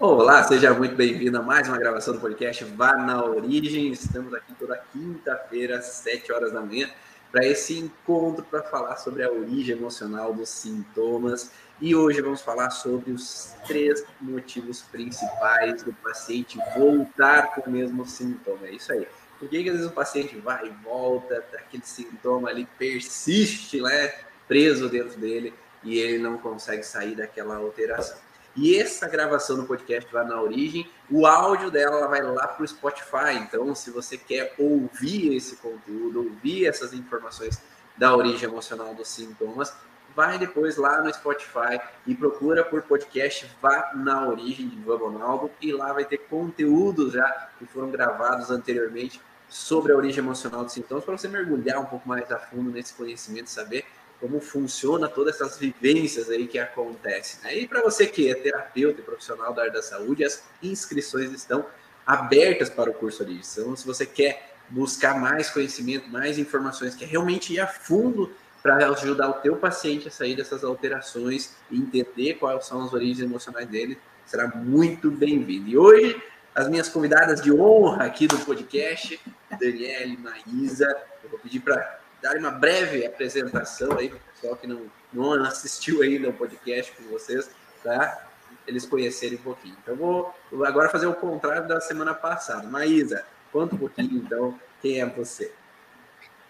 [0.00, 3.92] Olá, seja muito bem-vindo a mais uma gravação do podcast Vá na Origem.
[3.92, 6.88] Estamos aqui toda quinta-feira, às 7 horas da manhã,
[7.30, 11.50] para esse encontro para falar sobre a origem emocional dos sintomas.
[11.82, 18.06] E hoje vamos falar sobre os três motivos principais do paciente voltar com o mesmo
[18.06, 18.68] sintoma.
[18.68, 19.06] É isso aí.
[19.38, 24.14] Por que, que às vezes o paciente vai e volta, aquele sintoma ali persiste, né,
[24.48, 25.52] preso dentro dele,
[25.84, 28.29] e ele não consegue sair daquela alteração?
[28.56, 32.68] E essa gravação do podcast vai na origem, o áudio dela vai lá para o
[32.68, 33.36] Spotify.
[33.40, 37.62] Então, se você quer ouvir esse conteúdo, ouvir essas informações
[37.96, 39.72] da origem emocional dos sintomas,
[40.14, 45.50] vai depois lá no Spotify e procura por podcast Vá na Origem de Ivan Ronaldo
[45.60, 50.72] e lá vai ter conteúdos já que foram gravados anteriormente sobre a origem emocional dos
[50.72, 53.84] sintomas para você mergulhar um pouco mais a fundo nesse conhecimento, saber
[54.20, 57.40] como funciona todas essas vivências aí que acontecem.
[57.42, 57.58] Né?
[57.60, 61.64] E para você que é terapeuta e profissional da área da saúde, as inscrições estão
[62.06, 63.42] abertas para o curso Origem.
[63.52, 68.30] Então, se você quer buscar mais conhecimento, mais informações, quer realmente ir a fundo
[68.62, 73.20] para ajudar o teu paciente a sair dessas alterações e entender quais são as origens
[73.20, 75.68] emocionais dele, será muito bem-vindo.
[75.68, 76.22] E hoje,
[76.54, 79.18] as minhas convidadas de honra aqui do podcast,
[79.58, 80.86] Daniele, Maísa,
[81.24, 84.82] eu vou pedir para dar uma breve apresentação aí para o pessoal que não,
[85.12, 87.50] não assistiu ainda o podcast com vocês,
[87.82, 88.28] tá?
[88.66, 89.76] Eles conhecerem um pouquinho.
[89.82, 92.68] Então, vou, vou agora fazer o contrário da semana passada.
[92.68, 95.52] Maísa, conta um pouquinho, então, quem é você?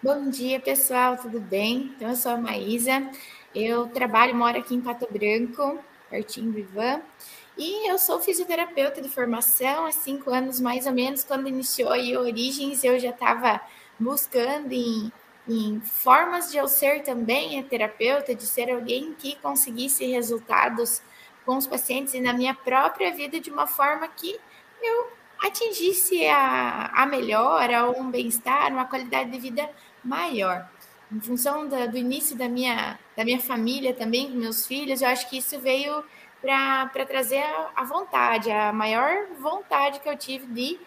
[0.03, 1.93] Bom dia, pessoal, tudo bem?
[1.95, 3.09] Então, eu sou a Maísa,
[3.53, 7.01] eu trabalho, moro aqui em Pato Branco, pertinho do Ivan,
[7.57, 12.19] e eu sou fisioterapeuta de formação há cinco anos, mais ou menos, quando iniciou a
[12.19, 13.61] Origens, eu já estava
[13.99, 15.11] buscando em
[15.47, 21.01] em formas de eu ser também a terapeuta, de ser alguém que conseguisse resultados
[21.45, 24.39] com os pacientes e na minha própria vida de uma forma que
[24.81, 29.69] eu atingisse a, a melhora, um bem-estar, uma qualidade de vida
[30.03, 30.69] maior.
[31.11, 35.09] Em função da, do início da minha, da minha família também, com meus filhos, eu
[35.09, 36.03] acho que isso veio
[36.39, 40.79] para trazer a, a vontade, a maior vontade que eu tive de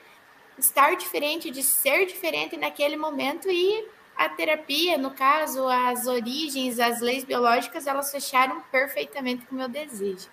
[0.56, 7.00] estar diferente, de ser diferente naquele momento e a terapia, no caso, as origens, as
[7.00, 10.28] leis biológicas, elas fecharam perfeitamente com o meu desejo.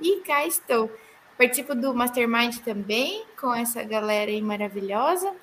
[0.00, 0.90] E cá estou.
[1.36, 5.34] Participo do Mastermind também, com essa galera aí maravilhosa.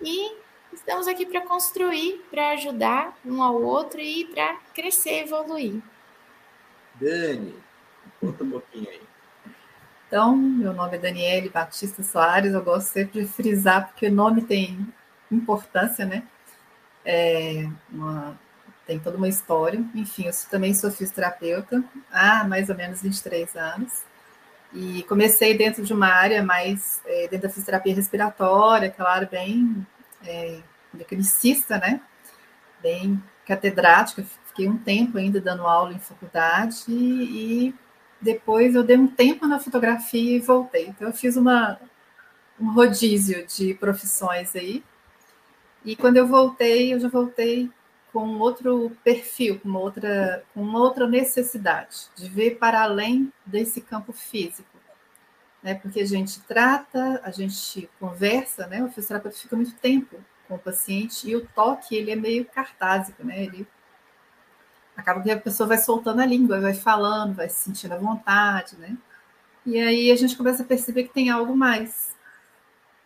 [0.00, 0.36] E
[0.72, 5.82] estamos aqui para construir, para ajudar um ao outro e para crescer, evoluir.
[6.94, 7.56] Dani,
[8.20, 9.00] conta um pouquinho aí.
[10.06, 14.42] Então, meu nome é Daniele Batista Soares, eu gosto sempre de frisar, porque o nome
[14.42, 14.92] tem
[15.30, 16.24] importância, né?
[17.04, 18.38] É uma,
[18.86, 19.82] tem toda uma história.
[19.94, 24.02] Enfim, eu também sou fisioterapeuta há mais ou menos 23 anos.
[24.72, 29.86] E comecei dentro de uma área mais é, dentro da fisioterapia respiratória, claro, bem
[30.24, 30.60] é,
[30.92, 32.00] mecanicista, né?
[32.82, 34.24] Bem catedrática.
[34.46, 37.74] Fiquei um tempo ainda dando aula em faculdade e, e
[38.20, 40.86] depois eu dei um tempo na fotografia e voltei.
[40.88, 41.80] Então eu fiz uma,
[42.60, 44.84] um rodízio de profissões aí
[45.84, 47.70] e quando eu voltei, eu já voltei
[48.12, 53.80] com outro perfil, com uma outra, com uma outra necessidade de ver para além desse
[53.80, 54.68] campo físico.
[55.62, 55.74] Né?
[55.74, 58.82] Porque a gente trata, a gente conversa, né?
[58.82, 60.16] o fisioterapeuta fica muito tempo
[60.48, 63.44] com o paciente e o toque ele é meio cartásico, né?
[63.44, 63.66] Ele
[64.96, 68.76] acaba que a pessoa vai soltando a língua, vai falando, vai se sentindo à vontade,
[68.76, 68.96] né?
[69.64, 72.09] E aí a gente começa a perceber que tem algo mais.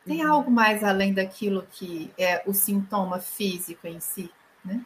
[0.05, 0.33] Tem uhum.
[0.33, 4.31] algo mais além daquilo que é o sintoma físico em si,
[4.65, 4.85] né?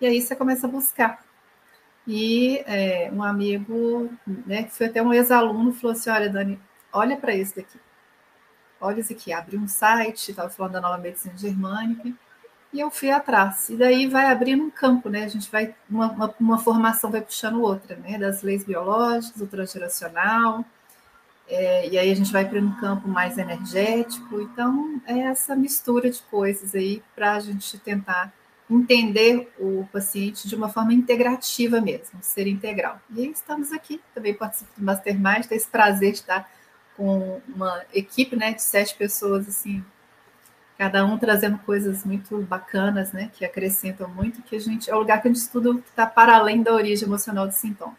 [0.00, 1.24] E aí você começa a buscar.
[2.06, 4.10] E é, um amigo,
[4.46, 6.60] né, que foi até um ex-aluno, falou assim: Olha, Dani,
[6.92, 7.78] olha para isso daqui.
[8.80, 9.32] Olha isso aqui.
[9.32, 12.12] Abriu um site, estava falando da nova medicina germânica,
[12.72, 13.68] e eu fui atrás.
[13.70, 15.24] E daí vai abrindo um campo, né?
[15.24, 18.18] A gente vai, uma, uma, uma formação vai puxando outra, né?
[18.18, 20.64] Das leis biológicas, o transgeracional,
[21.48, 24.40] é, e aí a gente vai para um campo mais energético.
[24.40, 28.32] Então, é essa mistura de coisas aí para a gente tentar
[28.68, 33.00] entender o paciente de uma forma integrativa mesmo, ser integral.
[33.14, 36.50] E estamos aqui, também participo do Mastermind, tenho esse prazer de estar
[36.96, 39.84] com uma equipe né, de sete pessoas, assim,
[40.76, 44.98] cada um trazendo coisas muito bacanas, né, que acrescentam muito, que a gente, é o
[44.98, 47.96] lugar que a gente estuda que está para além da origem emocional do sintoma.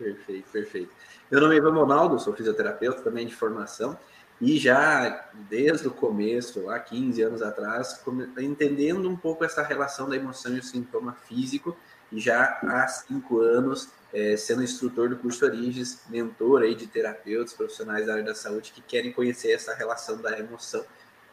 [0.00, 0.90] Perfeito, perfeito.
[1.30, 3.98] Meu nome é Ivan Ronaldo, sou fisioterapeuta também de formação
[4.40, 8.02] e já desde o começo, há 15 anos atrás,
[8.38, 11.76] entendendo um pouco essa relação da emoção e o sintoma físico,
[12.10, 17.52] e já há cinco anos é, sendo instrutor do curso Origens, mentor aí de terapeutas,
[17.52, 20.82] profissionais da área da saúde que querem conhecer essa relação da emoção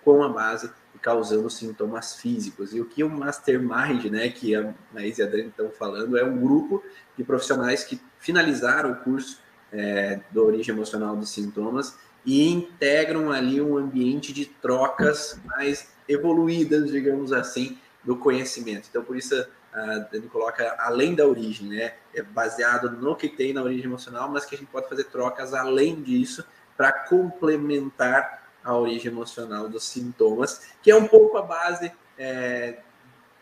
[0.04, 2.74] com a base e causando sintomas físicos.
[2.74, 6.24] E o que o Mastermind, né, que a Maís e a Adriana estão falando, é
[6.24, 6.84] um grupo
[7.18, 9.40] de profissionais que finalizaram o curso
[9.72, 16.92] é, do Origem Emocional dos Sintomas e integram ali um ambiente de trocas mais evoluídas,
[16.92, 18.88] digamos assim, do conhecimento.
[18.90, 21.96] Então, por isso, a Dani coloca além da origem, né?
[22.14, 25.54] É baseado no que tem na origem emocional, mas que a gente pode fazer trocas
[25.54, 31.92] além disso para complementar a origem emocional dos sintomas, que é um pouco a base
[32.18, 32.80] é,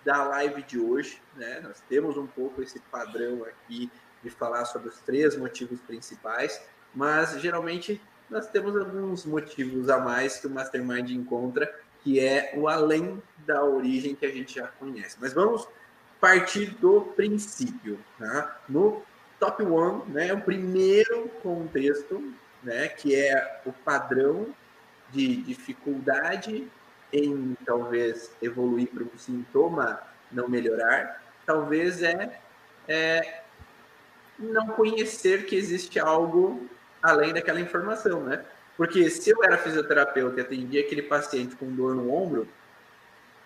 [0.03, 1.59] da live de hoje, né?
[1.63, 3.89] Nós temos um pouco esse padrão aqui
[4.25, 6.59] de falar sobre os três motivos principais,
[6.93, 11.71] mas geralmente nós temos alguns motivos a mais que o Mastermind encontra,
[12.03, 15.17] que é o além da origem que a gente já conhece.
[15.21, 15.67] Mas vamos
[16.19, 17.99] partir do princípio.
[18.17, 18.59] Tá?
[18.67, 19.03] No
[19.39, 22.33] top one, né, o primeiro contexto,
[22.63, 24.47] né, que é o padrão
[25.11, 26.67] de dificuldade
[27.13, 30.01] em talvez evoluir para um sintoma
[30.31, 32.39] não melhorar, talvez é,
[32.87, 33.44] é
[34.37, 36.69] não conhecer que existe algo
[37.01, 38.43] além daquela informação, né?
[38.75, 42.47] Porque se eu era fisioterapeuta e atendia aquele paciente com dor no ombro,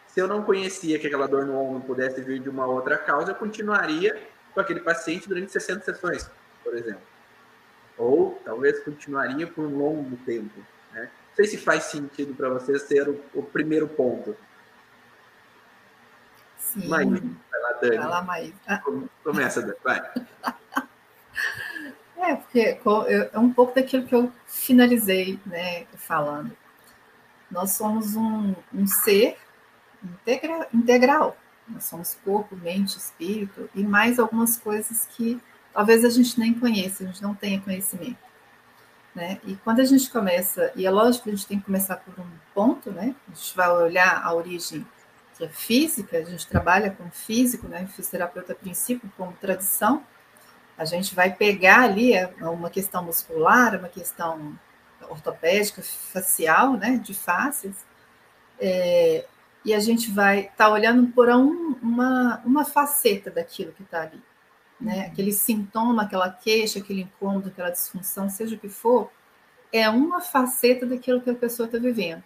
[0.08, 3.32] se eu não conhecia que aquela dor no ombro pudesse vir de uma outra causa,
[3.32, 4.20] eu continuaria
[4.54, 6.30] com aquele paciente durante 60 sessões,
[6.64, 7.02] por exemplo.
[7.98, 10.60] Ou talvez continuaria por um longo tempo.
[10.94, 11.04] Né?
[11.04, 14.36] Não sei se faz sentido para vocês ser o, o, primeiro ponto.
[16.58, 16.88] Sim.
[16.88, 17.00] Lá,
[17.82, 17.98] Dani.
[17.98, 18.56] Vai lá, Maí.
[19.24, 20.02] Começa, Dani, vai.
[22.22, 22.78] É, porque
[23.32, 26.52] é um pouco daquilo que eu finalizei né, falando.
[27.50, 29.38] Nós somos um, um ser
[30.04, 31.38] integra, integral.
[31.68, 35.42] Nós somos corpo, mente, espírito e mais algumas coisas que
[35.74, 38.18] talvez a gente nem conheça, a gente não tenha conhecimento.
[39.16, 39.40] Né?
[39.46, 42.20] E quando a gente começa, e é lógico que a gente tem que começar por
[42.20, 43.16] um ponto, né?
[43.28, 44.86] A gente vai olhar a origem
[45.40, 47.88] que é física, a gente trabalha com físico, né?
[47.88, 50.04] Fisioterapeuta a princípio como tradição,
[50.78, 54.58] a gente vai pegar ali é, uma questão muscular, uma questão
[55.10, 57.76] ortopédica, facial, né, de faces,
[58.60, 59.26] é,
[59.66, 64.04] e a gente vai estar tá olhando por um, uma, uma faceta daquilo que está
[64.04, 64.22] ali.
[64.80, 65.00] Né?
[65.00, 65.06] Uhum.
[65.08, 69.12] Aquele sintoma, aquela queixa, aquele incômodo, aquela disfunção, seja o que for,
[69.74, 72.24] é uma faceta daquilo que a pessoa está vivendo.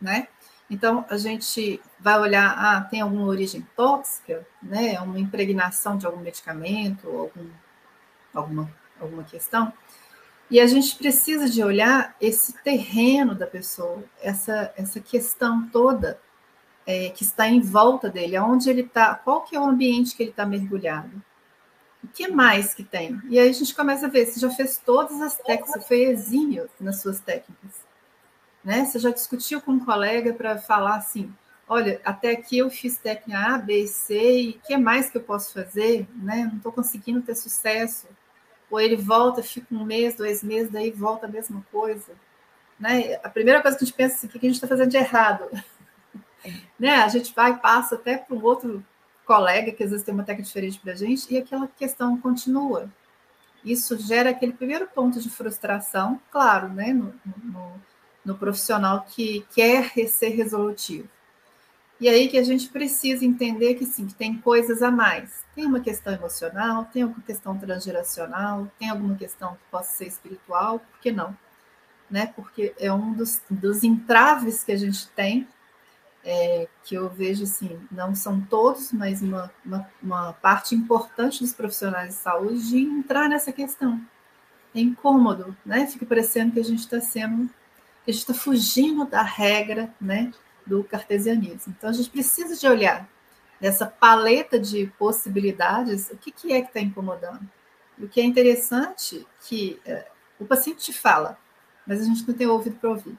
[0.00, 0.26] Né?
[0.70, 4.98] Então, a gente vai olhar, ah, tem alguma origem tóxica, né?
[5.00, 7.50] Uma impregnação de algum medicamento, algum,
[8.32, 9.72] alguma, alguma questão.
[10.50, 16.20] E a gente precisa de olhar esse terreno da pessoa, essa, essa questão toda
[16.86, 20.22] é, que está em volta dele, aonde ele está, qual que é o ambiente que
[20.22, 21.22] ele está mergulhado.
[22.02, 23.18] O que mais que tem?
[23.30, 26.68] E aí a gente começa a ver, você já fez todas as técnicas, foi exímio
[26.78, 27.82] nas suas técnicas.
[28.64, 28.84] Né?
[28.84, 31.32] Você já discutiu com um colega para falar assim,
[31.68, 35.22] olha, até aqui eu fiz técnica A, B, C, e o que mais que eu
[35.22, 36.08] posso fazer?
[36.14, 36.48] Né?
[36.50, 38.08] Não estou conseguindo ter sucesso.
[38.70, 42.12] Ou ele volta, fica um mês, dois meses, daí volta a mesma coisa.
[42.80, 43.20] Né?
[43.22, 44.96] A primeira coisa que a gente pensa assim, o que a gente está fazendo de
[44.96, 45.48] errado?
[46.78, 46.96] Né?
[46.96, 48.84] A gente vai passa até para um outro
[49.24, 52.90] colega, que às vezes tem uma técnica diferente para a gente, e aquela questão continua.
[53.64, 56.92] Isso gera aquele primeiro ponto de frustração, claro, né?
[56.92, 57.80] no, no
[58.24, 61.08] no profissional que quer ser resolutivo.
[62.00, 65.44] E aí que a gente precisa entender que sim, que tem coisas a mais.
[65.54, 70.80] Tem uma questão emocional, tem alguma questão transgeracional, tem alguma questão que possa ser espiritual,
[70.80, 71.36] por que não?
[72.10, 72.26] Né?
[72.34, 75.46] Porque é um dos, dos entraves que a gente tem,
[76.24, 81.52] é, que eu vejo assim, não são todos, mas uma, uma, uma parte importante dos
[81.52, 84.00] profissionais de saúde de entrar nessa questão.
[84.74, 85.86] É incômodo, né?
[85.86, 87.48] Fica parecendo que a gente está sendo
[88.04, 90.32] que a gente está fugindo da regra né,
[90.66, 91.74] do cartesianismo.
[91.76, 93.08] Então, a gente precisa de olhar
[93.60, 97.48] nessa paleta de possibilidades o que, que é que está incomodando.
[97.98, 100.06] E o que é interessante é que é,
[100.38, 101.38] o paciente te fala,
[101.86, 103.16] mas a gente não tem ouvido para ouvir.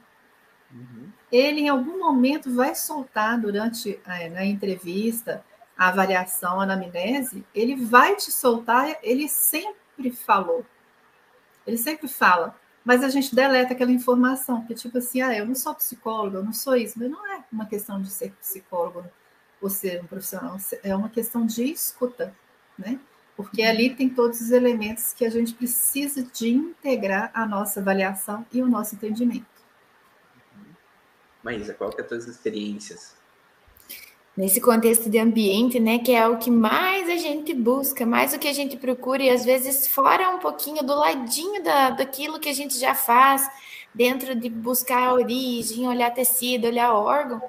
[0.71, 1.09] Uhum.
[1.31, 5.43] Ele, em algum momento, vai soltar durante a, na entrevista,
[5.77, 10.65] a avaliação, a anamnese, ele vai te soltar, ele sempre falou.
[11.65, 15.55] Ele sempre fala, mas a gente deleta aquela informação, que tipo assim, ah, eu não
[15.55, 19.03] sou psicóloga, eu não sou isso, mas não é uma questão de ser psicólogo
[19.59, 22.33] ou ser um profissional, é uma questão de escuta,
[22.77, 22.99] né?
[23.35, 23.69] Porque uhum.
[23.69, 28.61] ali tem todos os elementos que a gente precisa de integrar a nossa avaliação e
[28.61, 29.47] o nosso entendimento.
[31.43, 33.15] Maísa, qual que é as tuas experiências?
[34.35, 38.39] Nesse contexto de ambiente, né, que é o que mais a gente busca, mais o
[38.39, 42.49] que a gente procura, e às vezes fora um pouquinho do ladinho da, daquilo que
[42.49, 43.49] a gente já faz,
[43.93, 47.41] dentro de buscar a origem, olhar tecido, olhar órgão,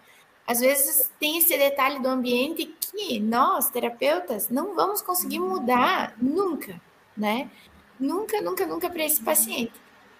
[0.47, 6.81] às vezes tem esse detalhe do ambiente que nós, terapeutas, não vamos conseguir mudar nunca,
[7.17, 7.51] né?
[7.99, 9.73] Nunca, nunca, nunca para esse paciente.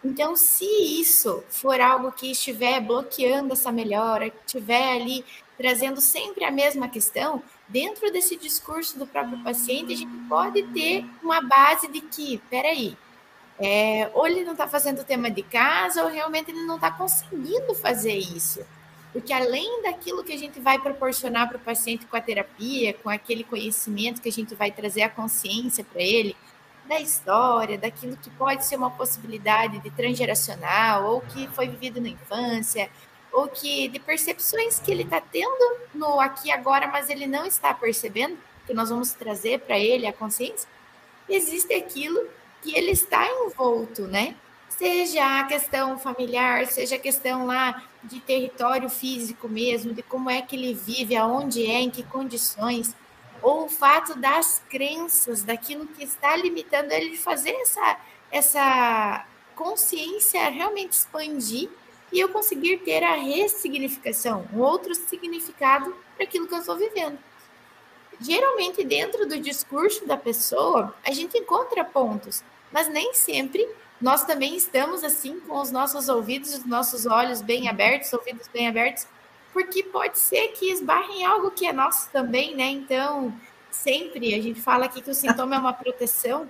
[0.07, 5.25] Então, se isso for algo que estiver bloqueando essa melhora, estiver ali
[5.59, 11.05] trazendo sempre a mesma questão, dentro desse discurso do próprio paciente, a gente pode ter
[11.21, 12.97] uma base de que, peraí,
[13.59, 16.91] é, ou ele não está fazendo o tema de casa, ou realmente ele não está
[16.93, 18.65] conseguindo fazer isso.
[19.13, 23.09] Porque além daquilo que a gente vai proporcionar para o paciente com a terapia, com
[23.09, 26.37] aquele conhecimento que a gente vai trazer a consciência para ele,
[26.87, 32.09] da história, daquilo que pode ser uma possibilidade de transgeracional, ou que foi vivido na
[32.09, 32.89] infância,
[33.33, 37.75] ou que de percepções que ele está tendo no aqui agora, mas ele não está
[37.75, 40.69] percebendo, que nós vamos trazer para ele a consciência,
[41.29, 42.27] existe aquilo
[42.63, 44.35] que ele está envolto, né?
[44.69, 50.43] Seja a questão familiar, seja a questão lá de território físico mesmo, de como é
[50.43, 52.95] que ele vive, aonde é, em que condições,
[53.43, 58.01] ou o fato das crenças, daquilo que está limitando ele de fazer essa,
[58.31, 61.71] essa consciência realmente expandir
[62.13, 67.19] e eu conseguir ter a ressignificação, um outro significado para aquilo que eu estou vivendo.
[68.21, 73.69] Geralmente, dentro do discurso da pessoa, a gente encontra pontos, mas nem sempre
[74.01, 78.69] nós também estamos assim com os nossos ouvidos, os nossos olhos bem abertos, ouvidos bem
[78.69, 79.07] abertos,
[79.57, 82.67] porque pode ser que esbarrem algo que é nosso também, né?
[82.67, 83.35] Então,
[83.71, 86.47] sempre a gente fala aqui que o sintoma é uma proteção.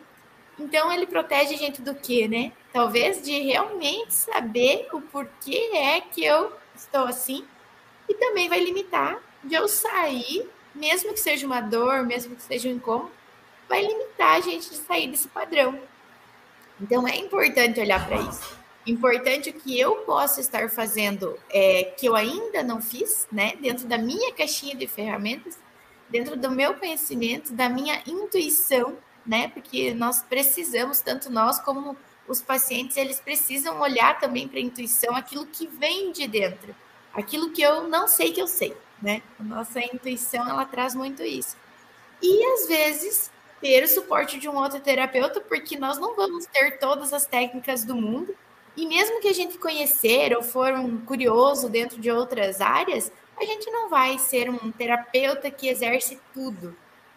[0.58, 2.50] Então, ele protege a gente do quê, né?
[2.72, 7.44] Talvez de realmente saber o porquê é que eu estou assim.
[8.08, 12.68] E também vai limitar de eu sair, mesmo que seja uma dor, mesmo que seja
[12.68, 13.12] um incômodo,
[13.68, 15.78] vai limitar a gente de sair desse padrão.
[16.80, 18.58] Então, é importante olhar para isso.
[18.86, 23.54] Importante o que eu posso estar fazendo é, que eu ainda não fiz, né?
[23.60, 25.58] Dentro da minha caixinha de ferramentas,
[26.08, 29.48] dentro do meu conhecimento, da minha intuição, né?
[29.48, 31.96] Porque nós precisamos, tanto nós como
[32.28, 36.74] os pacientes eles precisam olhar também para a intuição, aquilo que vem de dentro,
[37.12, 39.22] aquilo que eu não sei que eu sei, né?
[39.38, 41.56] A nossa intuição ela traz muito isso.
[42.22, 46.78] E às vezes ter o suporte de um outro terapeuta, porque nós não vamos ter
[46.78, 48.34] todas as técnicas do mundo.
[48.76, 53.44] E mesmo que a gente conhecer ou for um curioso dentro de outras áreas, a
[53.44, 56.76] gente não vai ser um terapeuta que exerce tudo,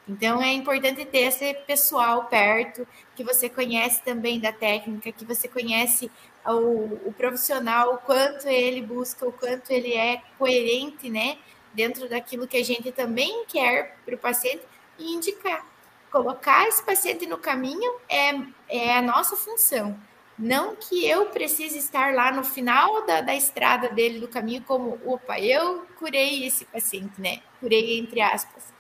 [0.10, 5.48] então é importante ter esse pessoal perto, que você conhece também da técnica, que você
[5.48, 6.10] conhece
[6.44, 11.38] o, o profissional, o quanto ele busca, o quanto ele é coerente, né?
[11.72, 14.63] Dentro daquilo que a gente também quer para o paciente
[14.98, 15.63] e indicar.
[16.12, 18.32] Colocar esse paciente no caminho é,
[18.68, 19.96] é a nossa função.
[20.39, 24.98] Não que eu precise estar lá no final da, da estrada dele, do caminho, como,
[25.05, 27.41] opa, eu curei esse paciente, né?
[27.60, 28.74] Curei entre aspas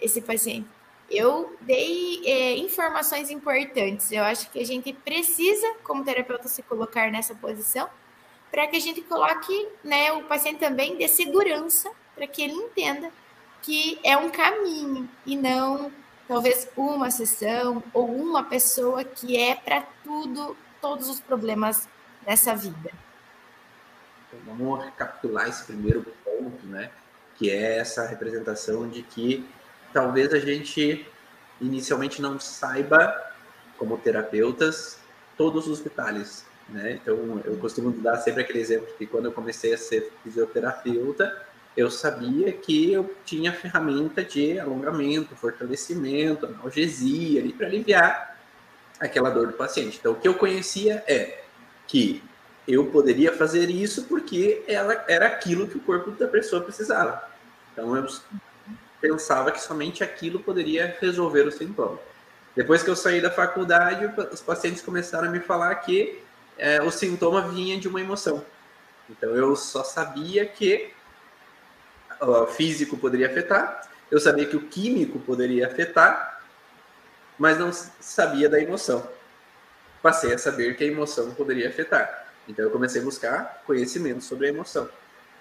[0.00, 0.68] esse paciente.
[1.10, 4.12] Eu dei é, informações importantes.
[4.12, 7.90] Eu acho que a gente precisa, como terapeuta, se colocar nessa posição
[8.48, 13.10] para que a gente coloque né, o paciente também de segurança, para que ele entenda
[13.62, 15.92] que é um caminho e não
[16.26, 21.88] talvez uma sessão ou uma pessoa que é para tudo, todos os problemas
[22.24, 22.90] dessa vida.
[24.28, 26.90] Então, vamos recapitular esse primeiro ponto, né?
[27.36, 29.48] Que é essa representação de que
[29.92, 31.06] talvez a gente
[31.60, 33.30] inicialmente não saiba,
[33.76, 34.98] como terapeutas,
[35.36, 36.46] todos os detalhes.
[36.68, 37.00] Né?
[37.02, 41.46] Então, eu costumo dar sempre aquele exemplo que quando eu comecei a ser fisioterapeuta,
[41.76, 48.29] eu sabia que eu tinha ferramenta de alongamento, fortalecimento, analgesia ali para aliviar
[49.00, 49.98] aquela dor do paciente.
[49.98, 51.42] Então, o que eu conhecia é
[51.88, 52.22] que
[52.68, 57.28] eu poderia fazer isso porque ela era aquilo que o corpo da pessoa precisava.
[57.72, 58.06] Então, eu
[59.00, 61.98] pensava que somente aquilo poderia resolver o sintoma.
[62.54, 66.22] Depois que eu saí da faculdade, os pacientes começaram a me falar que
[66.58, 68.44] é, o sintoma vinha de uma emoção.
[69.08, 70.90] Então eu só sabia que
[72.20, 76.39] o físico poderia afetar, eu sabia que o químico poderia afetar,
[77.40, 79.08] mas não sabia da emoção.
[80.02, 82.26] Passei a saber que a emoção poderia afetar.
[82.46, 84.86] Então eu comecei a buscar conhecimento sobre a emoção.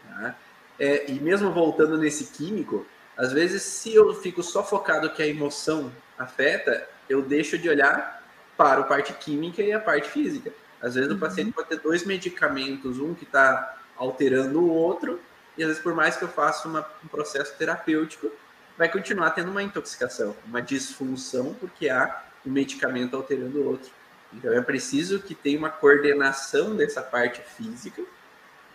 [0.07, 0.33] Tá?
[0.79, 2.85] É, e mesmo voltando nesse químico,
[3.17, 8.23] às vezes, se eu fico só focado que a emoção afeta, eu deixo de olhar
[8.55, 10.53] para a parte química e a parte física.
[10.81, 11.17] Às vezes, uhum.
[11.17, 15.19] o paciente pode ter dois medicamentos, um que está alterando o outro,
[15.57, 18.31] e às vezes por mais que eu faça uma, um processo terapêutico,
[18.79, 23.91] vai continuar tendo uma intoxicação, uma disfunção, porque há um medicamento alterando o outro.
[24.33, 28.01] Então é preciso que tenha uma coordenação dessa parte física,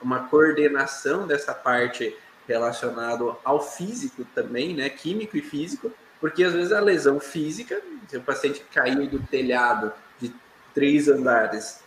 [0.03, 2.15] uma coordenação dessa parte
[2.47, 8.19] relacionada ao físico também, né, químico e físico, porque às vezes a lesão física, se
[8.19, 10.35] o paciente caiu do telhado de
[10.75, 11.83] três andares,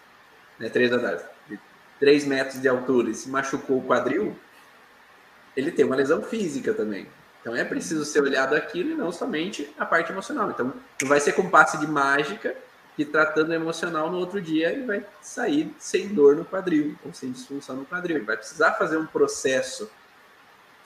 [0.57, 1.59] né, três andares, de
[1.99, 4.35] três metros de altura e se machucou o quadril,
[5.55, 7.07] ele tem uma lesão física também.
[7.47, 10.49] Então é preciso ser olhado aquilo e não somente a parte emocional.
[10.49, 12.53] Então não vai ser com passe de mágica
[12.93, 17.31] que tratando emocional no outro dia ele vai sair sem dor no quadril ou sem
[17.31, 18.17] disfunção no quadril.
[18.17, 19.89] Ele vai precisar fazer um processo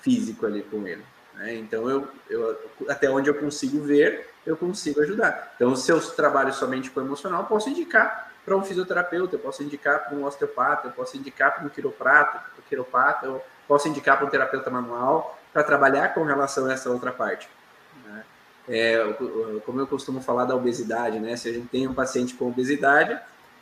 [0.01, 1.03] físico ali com ele.
[1.33, 1.55] Né?
[1.55, 2.55] Então eu, eu
[2.87, 5.53] até onde eu consigo ver eu consigo ajudar.
[5.55, 10.05] Então se eu trabalho somente com emocional posso indicar para um fisioterapeuta, eu posso indicar
[10.05, 14.29] para um osteopata, eu posso indicar para um quiroprata, quiropata, eu posso indicar para um
[14.29, 17.49] terapeuta manual para trabalhar com relação a essa outra parte.
[18.05, 18.23] Né?
[18.69, 19.13] É,
[19.65, 21.35] como eu costumo falar da obesidade, né?
[21.35, 23.19] Se a gente tem um paciente com obesidade,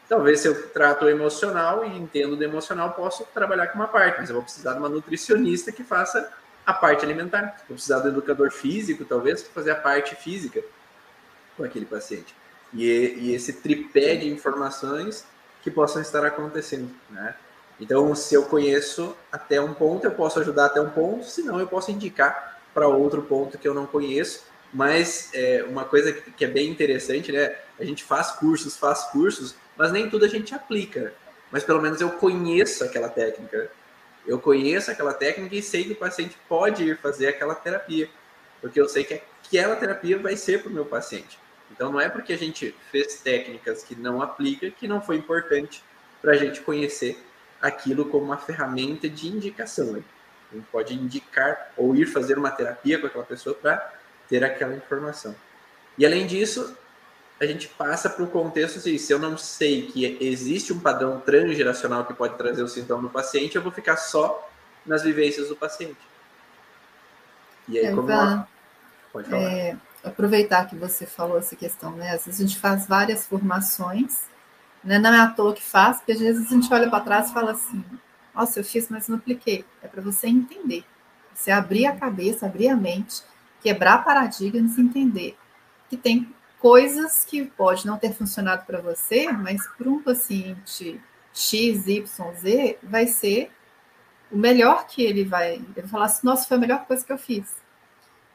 [0.07, 4.19] talvez se eu trato o emocional e entendo do emocional, posso trabalhar com uma parte,
[4.19, 6.31] mas eu vou precisar de uma nutricionista que faça
[6.65, 7.57] a parte alimentar.
[7.67, 10.63] Vou precisar do educador físico, talvez, para fazer a parte física
[11.57, 12.35] com aquele paciente.
[12.73, 12.85] E,
[13.17, 15.25] e esse tripé de informações
[15.61, 17.35] que possam estar acontecendo, né?
[17.79, 21.67] Então, se eu conheço até um ponto, eu posso ajudar até um ponto, senão eu
[21.67, 24.43] posso indicar para outro ponto que eu não conheço.
[24.73, 27.55] Mas é, uma coisa que é bem interessante, né?
[27.79, 31.13] A gente faz cursos, faz cursos, mas nem tudo a gente aplica.
[31.51, 33.71] Mas pelo menos eu conheço aquela técnica.
[34.27, 38.09] Eu conheço aquela técnica e sei que o paciente pode ir fazer aquela terapia.
[38.61, 41.39] Porque eu sei que aquela terapia vai ser para o meu paciente.
[41.71, 45.83] Então não é porque a gente fez técnicas que não aplica que não foi importante
[46.21, 47.17] para a gente conhecer
[47.61, 49.93] aquilo como uma ferramenta de indicação.
[49.93, 50.03] Né?
[50.51, 53.93] A gente pode indicar ou ir fazer uma terapia com aquela pessoa para
[54.27, 55.35] ter aquela informação.
[55.97, 56.75] E além disso,
[57.39, 61.19] a gente passa para o contexto assim, se eu não sei que existe um padrão
[61.19, 64.49] transgeracional que pode trazer o sintoma do paciente, eu vou ficar só
[64.85, 65.99] nas vivências do paciente.
[67.67, 68.07] E aí, é, como...
[69.11, 69.43] Pode falar.
[69.43, 72.11] É, aproveitar que você falou essa questão, né?
[72.11, 74.28] Às vezes a gente faz várias formações
[74.83, 74.99] né?
[74.99, 77.33] Não é à toa que faz, porque às vezes a gente olha para trás e
[77.33, 77.83] fala assim:
[78.33, 79.65] nossa, eu fiz, mas não apliquei.
[79.81, 80.85] É para você entender.
[81.33, 83.21] Você abrir a cabeça, abrir a mente,
[83.61, 85.37] quebrar paradigmas e entender
[85.89, 90.99] que tem coisas que pode não ter funcionado para você, mas para um paciente
[91.33, 93.51] X, Y, Z, vai ser
[94.31, 95.55] o melhor que ele vai.
[95.55, 97.55] Ele vai falar assim: nossa, foi a melhor coisa que eu fiz.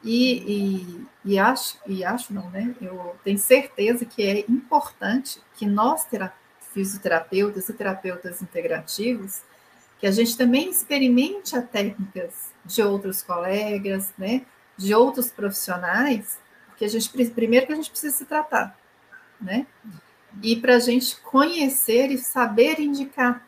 [0.05, 2.75] E, e, e, acho, e acho não, né?
[2.79, 6.07] Eu tenho certeza que é importante que nós,
[6.71, 9.41] fisioterapeutas e terapeutas integrativos,
[9.97, 14.45] que a gente também experimente as técnicas de outros colegas, né?
[14.77, 16.37] De outros profissionais,
[16.67, 18.77] porque a gente primeiro que a gente precisa se tratar,
[19.41, 19.65] né?
[20.43, 23.43] E para a gente conhecer e saber indicar.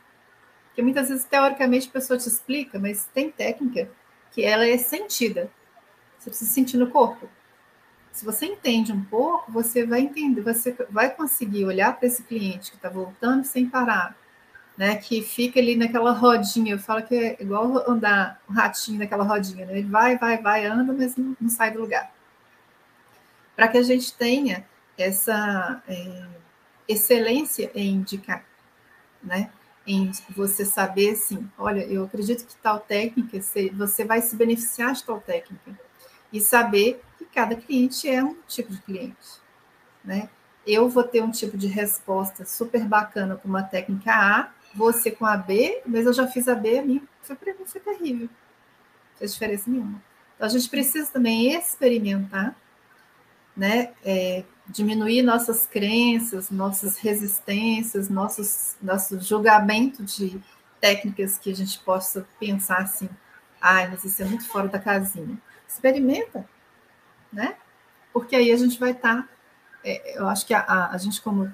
[0.67, 3.91] Porque muitas vezes, teoricamente, a pessoa te explica, mas tem técnica
[4.31, 5.51] que ela é sentida.
[6.17, 7.29] Você precisa sentir no corpo.
[8.17, 12.71] Se você entende um pouco, você vai entender, você vai conseguir olhar para esse cliente
[12.71, 14.17] que está voltando sem parar,
[14.75, 14.95] né?
[14.95, 16.73] Que fica ali naquela rodinha.
[16.73, 19.77] Eu falo que é igual andar um ratinho naquela rodinha, né?
[19.77, 22.11] Ele vai, vai, vai, anda, mas não, não sai do lugar.
[23.55, 24.65] Para que a gente tenha
[24.97, 26.25] essa é,
[26.87, 28.43] excelência em indicar,
[29.21, 29.51] né?
[29.85, 33.39] Em você saber assim, olha, eu acredito que tal técnica,
[33.73, 35.86] você vai se beneficiar de tal técnica
[36.31, 39.41] e saber que cada cliente é um tipo de cliente,
[40.03, 40.29] né?
[40.65, 45.25] Eu vou ter um tipo de resposta super bacana com uma técnica A, você com
[45.25, 49.17] a B, mas eu já fiz a B, a minha foi mim foi terrível, não
[49.17, 50.01] fez diferença nenhuma.
[50.35, 52.55] Então a gente precisa também experimentar,
[53.55, 53.93] né?
[54.03, 60.39] É, diminuir nossas crenças, nossas resistências, nossos, nosso julgamento de
[60.81, 63.09] técnicas que a gente possa pensar assim,
[63.61, 66.47] ai, mas isso é muito fora da casinha experimenta,
[67.31, 67.55] né?
[68.13, 69.29] Porque aí a gente vai estar, tá,
[69.83, 71.51] é, eu acho que a, a, gente como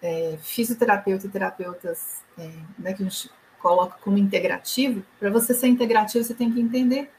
[0.00, 5.66] é, fisioterapeuta e terapeutas, é, né, que a gente coloca como integrativo, para você ser
[5.66, 7.10] integrativo você tem que entender,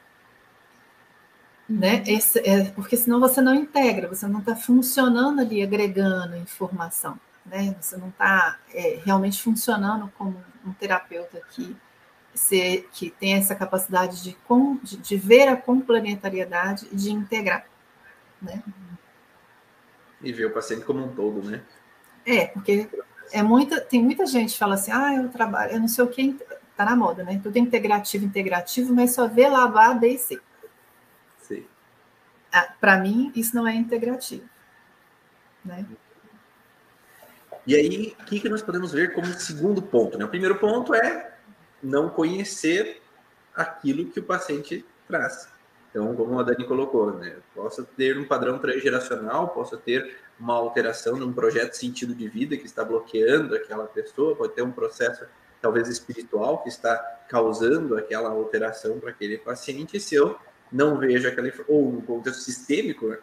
[1.68, 1.98] né?
[1.98, 2.04] Uhum.
[2.08, 7.76] Esse, é, porque senão você não integra, você não está funcionando ali agregando informação, né?
[7.80, 11.78] Você não está é, realmente funcionando como um terapeuta que
[12.40, 14.38] ser, que tem essa capacidade de,
[14.84, 17.66] de, de ver a complementariedade e de integrar.
[18.42, 18.64] Né?
[20.22, 21.62] E ver o paciente como um todo, né?
[22.26, 22.90] É, porque
[23.32, 26.08] é muita, tem muita gente que fala assim, ah, eu trabalho, eu não sei o
[26.08, 26.38] que,
[26.76, 27.40] tá na moda, né?
[27.44, 30.40] Tudo integrativo, integrativo, mas só vê lá A, B e C.
[31.42, 31.66] Sim.
[32.52, 34.48] Ah, Para mim, isso não é integrativo.
[35.64, 35.86] Né?
[37.68, 40.18] E aí, o que, que nós podemos ver como segundo ponto?
[40.18, 40.24] Né?
[40.24, 41.29] O primeiro ponto é
[41.82, 43.02] não conhecer
[43.56, 45.50] aquilo que o paciente traz.
[45.90, 47.38] Então, como a Dani colocou, né?
[47.56, 52.66] possa ter um padrão transgeracional, possa ter uma alteração num projeto sentido de vida que
[52.66, 55.26] está bloqueando aquela pessoa, pode ter um processo
[55.62, 56.96] talvez espiritual que está
[57.28, 60.00] causando aquela alteração para aquele paciente.
[60.00, 60.38] Se eu
[60.72, 63.18] não vejo aquela ou no contexto sistêmico, né?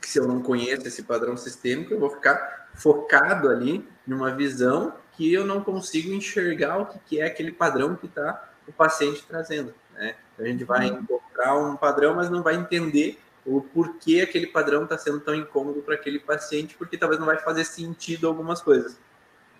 [0.00, 4.94] que se eu não conheço esse padrão sistêmico, eu vou ficar focado ali numa visão
[5.16, 9.74] que eu não consigo enxergar o que é aquele padrão que está o paciente trazendo.
[9.94, 10.14] Né?
[10.38, 11.00] A gente vai uhum.
[11.00, 15.80] encontrar um padrão, mas não vai entender o porquê aquele padrão está sendo tão incômodo
[15.80, 18.98] para aquele paciente, porque talvez não vai fazer sentido algumas coisas.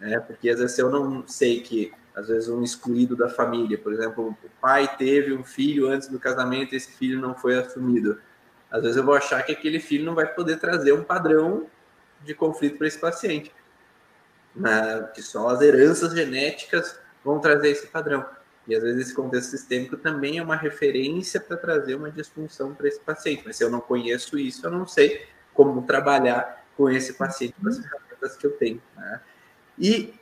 [0.00, 0.18] Né?
[0.20, 4.36] Porque às vezes eu não sei que, às vezes, um excluído da família, por exemplo,
[4.42, 8.20] o pai teve um filho antes do casamento e esse filho não foi assumido.
[8.70, 11.66] Às vezes eu vou achar que aquele filho não vai poder trazer um padrão
[12.24, 13.52] de conflito para esse paciente.
[14.56, 15.08] Né?
[15.14, 18.24] Que só as heranças genéticas vão trazer esse padrão.
[18.66, 22.88] E às vezes esse contexto sistêmico também é uma referência para trazer uma disfunção para
[22.88, 23.42] esse paciente.
[23.44, 27.68] Mas se eu não conheço isso, eu não sei como trabalhar com esse paciente com
[27.68, 28.82] as ferramentas que eu tenho.
[28.96, 29.20] Né?
[29.78, 30.14] E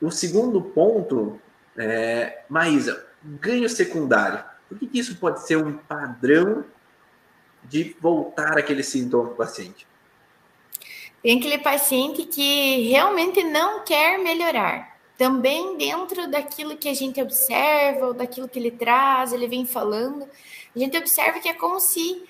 [0.00, 1.40] o segundo ponto,
[1.76, 4.42] é, Maísa, ganho secundário.
[4.68, 6.64] Por que, que isso pode ser um padrão
[7.64, 9.86] de voltar aquele sintoma para o paciente?
[11.22, 18.06] Tem aquele paciente que realmente não quer melhorar também dentro daquilo que a gente observa,
[18.06, 20.26] ou daquilo que ele traz, ele vem falando,
[20.74, 22.24] a gente observa que é como se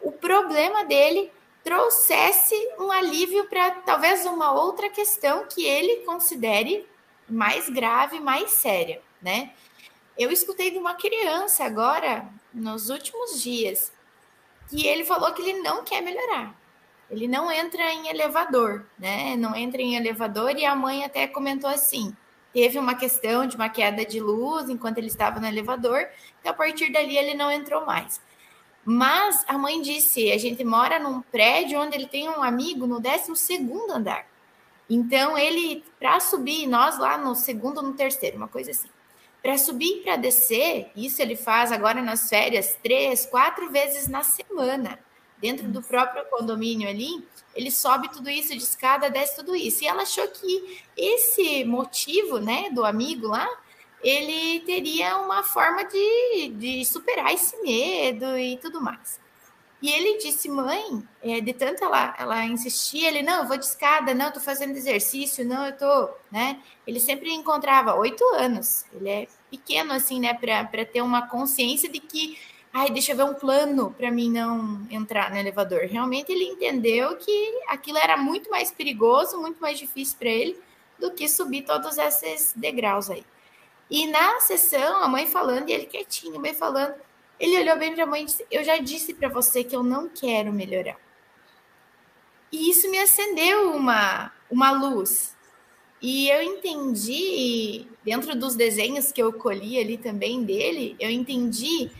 [0.00, 1.30] o problema dele
[1.62, 6.86] trouxesse um alívio para talvez uma outra questão que ele considere
[7.28, 9.50] mais grave, mais séria, né?
[10.16, 13.92] Eu escutei de uma criança agora, nos últimos dias,
[14.70, 16.58] que ele falou que ele não quer melhorar.
[17.10, 19.36] Ele não entra em elevador, né?
[19.36, 22.16] Não entra em elevador e a mãe até comentou assim:
[22.52, 26.06] teve uma questão de uma queda de luz enquanto ele estava no elevador,
[26.40, 28.20] então a partir dali ele não entrou mais.
[28.84, 33.00] Mas a mãe disse: a gente mora num prédio onde ele tem um amigo no
[33.00, 33.32] 12
[33.92, 34.26] andar.
[34.88, 38.88] Então ele, para subir, nós lá no segundo, no terceiro, uma coisa assim.
[39.42, 44.22] Para subir e para descer, isso ele faz agora nas férias três, quatro vezes na
[44.22, 44.98] semana,
[45.40, 47.24] dentro do próprio condomínio ali
[47.54, 49.82] ele sobe tudo isso de escada, desce tudo isso.
[49.82, 53.48] E ela achou que esse motivo, né, do amigo lá,
[54.02, 59.18] ele teria uma forma de, de superar esse medo e tudo mais.
[59.82, 63.64] E ele disse, mãe, é, de tanto ela, ela insistia, ele, não, eu vou de
[63.64, 66.60] escada, não, eu tô fazendo exercício, não, eu tô, né?
[66.86, 71.98] Ele sempre encontrava oito anos, ele é pequeno, assim, né, para ter uma consciência de
[71.98, 72.38] que
[72.72, 75.80] ai, deixa eu ver um plano para mim não entrar no elevador.
[75.82, 80.56] Realmente ele entendeu que aquilo era muito mais perigoso, muito mais difícil para ele
[80.98, 83.24] do que subir todos esses degraus aí.
[83.90, 86.94] E na sessão, a mãe falando e ele quietinho, a mãe falando,
[87.40, 89.82] ele olhou bem para a mãe e disse: Eu já disse para você que eu
[89.82, 90.96] não quero melhorar.
[92.52, 95.36] E isso me acendeu uma, uma luz.
[96.02, 101.90] E eu entendi, dentro dos desenhos que eu colhi ali também dele, eu entendi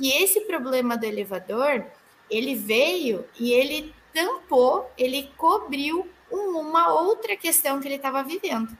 [0.00, 1.84] que esse problema do elevador,
[2.30, 8.76] ele veio e ele tampou, ele cobriu uma outra questão que ele estava vivendo.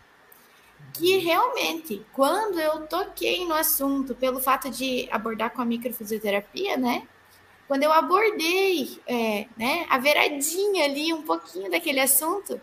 [0.94, 7.06] Que realmente, quando eu toquei no assunto, pelo fato de abordar com a microfisioterapia, né?
[7.68, 12.58] Quando eu abordei é, né, a veradinha ali, um pouquinho daquele assunto,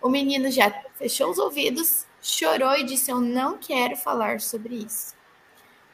[0.00, 5.14] o menino já fechou os ouvidos, chorou e disse: Eu não quero falar sobre isso.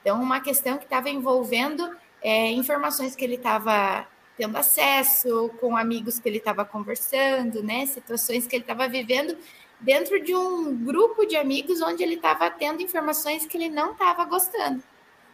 [0.00, 6.18] Então, uma questão que estava envolvendo é, informações que ele estava tendo acesso, com amigos
[6.18, 7.84] que ele estava conversando, né?
[7.84, 9.37] Situações que ele estava vivendo
[9.78, 14.24] dentro de um grupo de amigos onde ele estava tendo informações que ele não estava
[14.24, 14.82] gostando.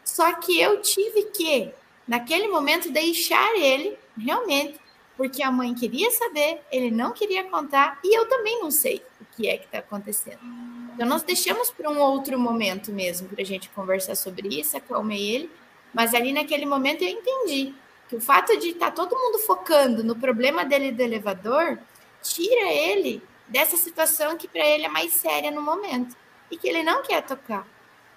[0.05, 1.71] Só que eu tive que,
[2.09, 4.79] naquele momento, deixar ele realmente,
[5.17, 9.25] porque a mãe queria saber, ele não queria contar e eu também não sei o
[9.37, 10.41] que é que está acontecendo.
[10.95, 15.31] Então, nós deixamos para um outro momento mesmo para a gente conversar sobre isso, acalmei
[15.31, 15.51] ele,
[15.93, 17.75] mas ali naquele momento eu entendi
[18.09, 21.79] que o fato de estar tá todo mundo focando no problema dele do elevador
[22.23, 26.17] tira ele dessa situação que para ele é mais séria no momento
[26.51, 27.67] e que ele não quer tocar,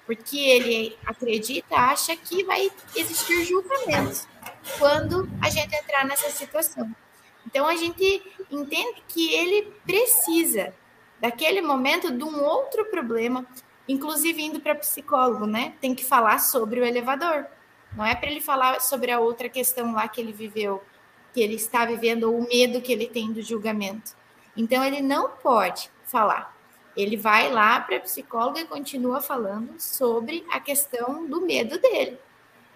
[0.05, 4.27] porque ele acredita, acha que vai existir julgamento
[4.77, 6.93] quando a gente entrar nessa situação.
[7.45, 10.73] Então a gente entende que ele precisa
[11.19, 13.45] daquele momento de um outro problema,
[13.87, 15.73] inclusive indo para psicólogo, né?
[15.79, 17.45] Tem que falar sobre o elevador.
[17.95, 20.83] Não é para ele falar sobre a outra questão lá que ele viveu,
[21.33, 24.13] que ele está vivendo, ou o medo que ele tem do julgamento.
[24.55, 26.55] Então, ele não pode falar.
[26.95, 32.19] Ele vai lá para a psicóloga e continua falando sobre a questão do medo dele.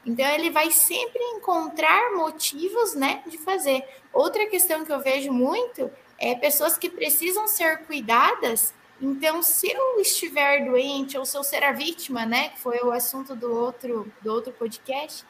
[0.06, 3.84] Então, ele vai sempre encontrar motivos né, de fazer.
[4.14, 8.74] Outra questão que eu vejo muito é pessoas que precisam ser cuidadas.
[9.02, 12.92] Então, se eu estiver doente ou se eu ser a vítima, né, que foi o
[12.92, 15.24] assunto do outro, do outro podcast,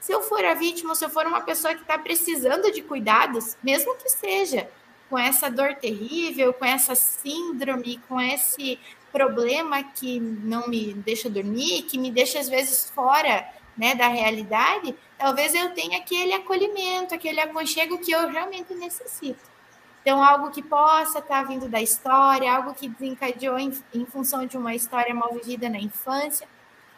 [0.00, 3.56] se eu for a vítima, se eu for uma pessoa que está precisando de cuidados,
[3.62, 4.70] mesmo que seja
[5.10, 8.78] com essa dor terrível, com essa síndrome, com esse
[9.12, 14.94] problema que não me deixa dormir, que me deixa às vezes fora né, da realidade,
[15.18, 19.49] talvez eu tenha aquele acolhimento, aquele aconchego que eu realmente necessito.
[20.02, 24.56] Então, algo que possa estar vindo da história, algo que desencadeou em, em função de
[24.56, 26.48] uma história mal vivida na infância.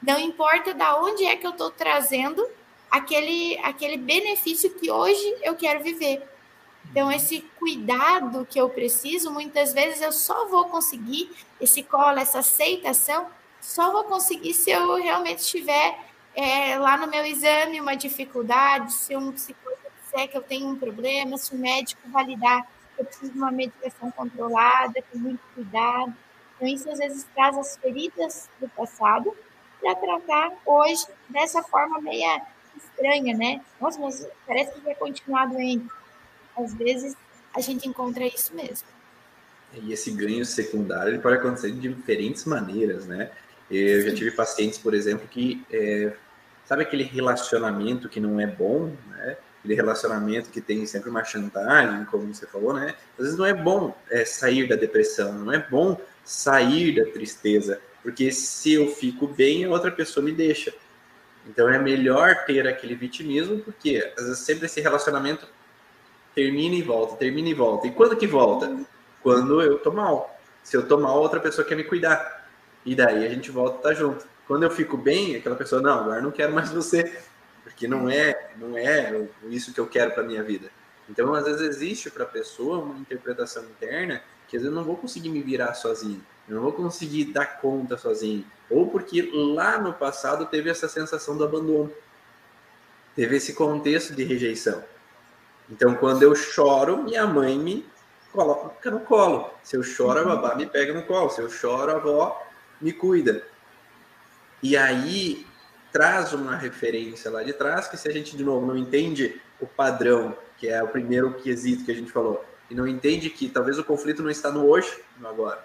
[0.01, 2.47] Não importa da onde é que eu estou trazendo
[2.91, 6.23] aquele, aquele benefício que hoje eu quero viver.
[6.91, 12.41] Então, esse cuidado que eu preciso, muitas vezes eu só vou conseguir esse colo, essa
[12.41, 13.27] aceitação,
[13.61, 15.99] só vou conseguir se eu realmente estiver
[16.35, 20.77] é, lá no meu exame uma dificuldade, se um psicólogo disser que eu tenho um
[20.77, 22.67] problema, se o médico validar
[22.99, 26.15] eu preciso de uma medicação controlada, com muito cuidado.
[26.57, 29.37] Então, isso às vezes traz as feridas do passado
[29.81, 32.43] para tratar hoje dessa forma meia
[32.77, 33.61] estranha, né?
[33.81, 35.87] Nossa, mas parece que vai continuar doente
[36.57, 37.17] às vezes
[37.55, 38.87] a gente encontra isso mesmo.
[39.75, 43.31] E esse ganho secundário ele pode acontecer de diferentes maneiras, né?
[43.71, 44.11] Eu Sim.
[44.11, 46.13] já tive pacientes, por exemplo, que é,
[46.65, 49.37] sabe aquele relacionamento que não é bom, né?
[49.63, 52.97] Aquele relacionamento que tem sempre uma chantagem, como você falou, né?
[53.17, 57.81] Às vezes não é bom é, sair da depressão, não é bom sair da tristeza,
[58.03, 60.75] porque se eu fico bem, a outra pessoa me deixa.
[61.47, 65.47] Então é melhor ter aquele vitimismo, porque às vezes sempre esse relacionamento
[66.35, 67.87] termina e volta, termina e volta.
[67.87, 68.85] E quando que volta?
[69.23, 70.39] Quando eu tô mal.
[70.63, 72.49] Se eu tô mal, outra pessoa quer me cuidar.
[72.85, 74.27] E daí a gente volta a tá junto.
[74.47, 77.21] Quando eu fico bem, aquela pessoa, não, agora não quero mais você,
[77.83, 80.71] porque não é, não é isso que eu quero para minha vida.
[81.11, 84.85] Então, às vezes existe para a pessoa uma interpretação interna que às vezes eu não
[84.85, 89.79] vou conseguir me virar sozinho, eu não vou conseguir dar conta sozinho, ou porque lá
[89.79, 91.91] no passado teve essa sensação do abandono,
[93.17, 94.85] teve esse contexto de rejeição.
[95.69, 97.85] Então, quando eu choro, minha mãe me
[98.31, 99.51] coloca no colo.
[99.65, 101.31] Se eu choro, a babá me pega no colo.
[101.31, 102.47] Se eu choro, a avó
[102.81, 103.43] me cuida.
[104.63, 105.47] E aí
[105.93, 109.67] traz uma referência lá de trás que se a gente de novo não entende o
[109.67, 113.79] padrão, que é o primeiro quesito que a gente falou, e não entende que talvez
[113.79, 115.63] o conflito não está no hoje, no agora.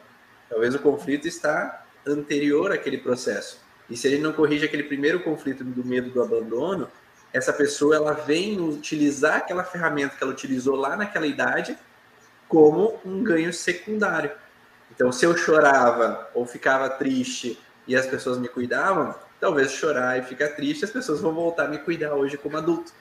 [0.49, 3.61] Talvez o conflito está anterior àquele processo.
[3.89, 6.89] E se gente não corrige aquele primeiro conflito do medo do abandono,
[7.31, 11.77] essa pessoa ela vem utilizar aquela ferramenta que ela utilizou lá naquela idade
[12.47, 14.31] como um ganho secundário.
[14.91, 20.23] Então, se eu chorava ou ficava triste e as pessoas me cuidavam, talvez chorar e
[20.23, 22.91] ficar triste, as pessoas vão voltar a me cuidar hoje como adulto.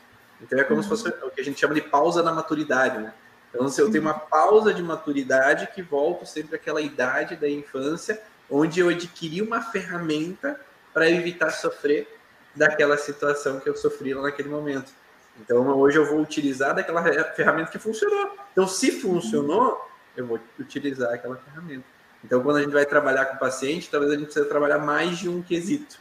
[0.41, 0.83] Então, é como uhum.
[0.83, 3.13] se fosse o que a gente chama de pausa na maturidade, né?
[3.51, 8.21] Então, se eu tenho uma pausa de maturidade que volto sempre àquela idade da infância,
[8.51, 10.61] onde eu adquiri uma ferramenta
[10.93, 12.07] para evitar sofrer
[12.55, 14.93] daquela situação que eu sofri lá naquele momento.
[15.41, 17.03] Então, hoje eu vou utilizar daquela
[17.35, 18.37] ferramenta que funcionou.
[18.53, 21.85] Então, se funcionou, eu vou utilizar aquela ferramenta.
[22.25, 25.19] Então, quando a gente vai trabalhar com o paciente, talvez a gente precisa trabalhar mais
[25.19, 25.99] de um quesito.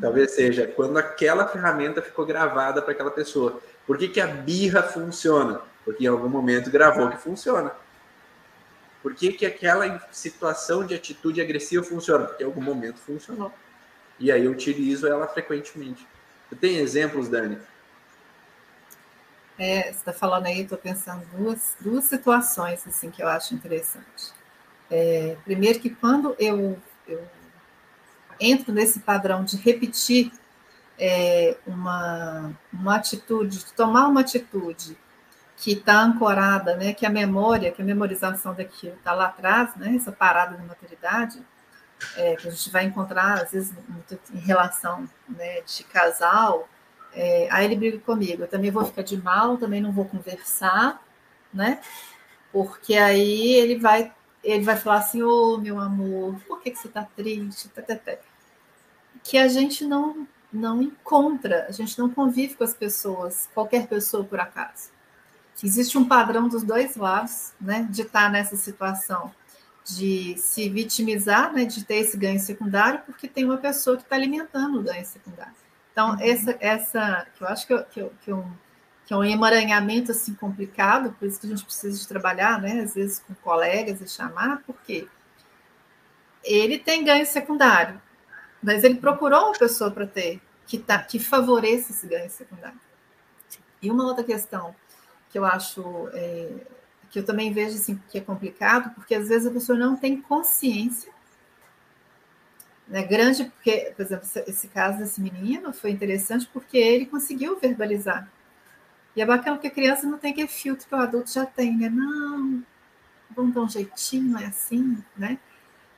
[0.00, 3.60] Talvez seja quando aquela ferramenta ficou gravada para aquela pessoa.
[3.86, 5.60] Por que, que a birra funciona?
[5.84, 7.72] Porque em algum momento gravou que funciona.
[9.02, 12.24] Por que, que aquela situação de atitude agressiva funciona?
[12.24, 13.52] Porque em algum momento funcionou.
[14.18, 16.06] E aí eu utilizo ela frequentemente.
[16.48, 17.58] Você tem exemplos, Dani?
[19.58, 24.32] É, você está falando aí, estou pensando duas, duas situações assim que eu acho interessante.
[24.90, 27.26] É, primeiro que quando eu, eu
[28.40, 30.32] entro nesse padrão de repetir
[30.98, 34.96] é, uma, uma atitude, de tomar uma atitude
[35.56, 39.94] que está ancorada, né, que a memória, que a memorização daquilo está lá atrás, né,
[39.96, 41.42] essa parada de maturidade,
[42.16, 43.74] é, que a gente vai encontrar, às vezes,
[44.34, 46.68] em relação né, de casal,
[47.14, 51.02] é, aí ele briga comigo, eu também vou ficar de mal, também não vou conversar,
[51.52, 51.80] né?
[52.52, 54.12] Porque aí ele vai,
[54.46, 57.70] ele vai falar assim, ô oh, meu amor, por que, que você está triste?
[59.22, 64.24] Que a gente não, não encontra, a gente não convive com as pessoas, qualquer pessoa
[64.24, 64.90] por acaso.
[65.62, 67.88] Existe um padrão dos dois lados, né?
[67.90, 69.32] De estar nessa situação
[69.86, 74.16] de se vitimizar, né, de ter esse ganho secundário, porque tem uma pessoa que está
[74.16, 75.54] alimentando o ganho secundário.
[75.92, 76.20] Então, uhum.
[76.20, 78.44] essa, essa que eu acho que, eu, que, eu, que, eu,
[79.06, 82.80] que é um emaranhamento assim complicado, por isso que a gente precisa de trabalhar, né,
[82.80, 85.08] às vezes com colegas e chamar, porque
[86.42, 88.02] ele tem ganho secundário,
[88.60, 92.80] mas ele procurou uma pessoa para ter que, tá, que favoreça esse ganho secundário.
[93.80, 94.74] E uma outra questão
[95.30, 96.50] que eu acho é,
[97.08, 100.20] que eu também vejo assim, que é complicado, porque às vezes a pessoa não tem
[100.20, 101.12] consciência.
[102.88, 103.04] Né?
[103.04, 108.28] Grande, porque, por exemplo, esse caso desse menino foi interessante porque ele conseguiu verbalizar.
[109.16, 111.74] E é bacana porque a criança não tem aquele filtro que o adulto já tem,
[111.74, 111.88] né?
[111.88, 112.62] Não,
[113.30, 115.38] vamos dar um jeitinho, é assim, né?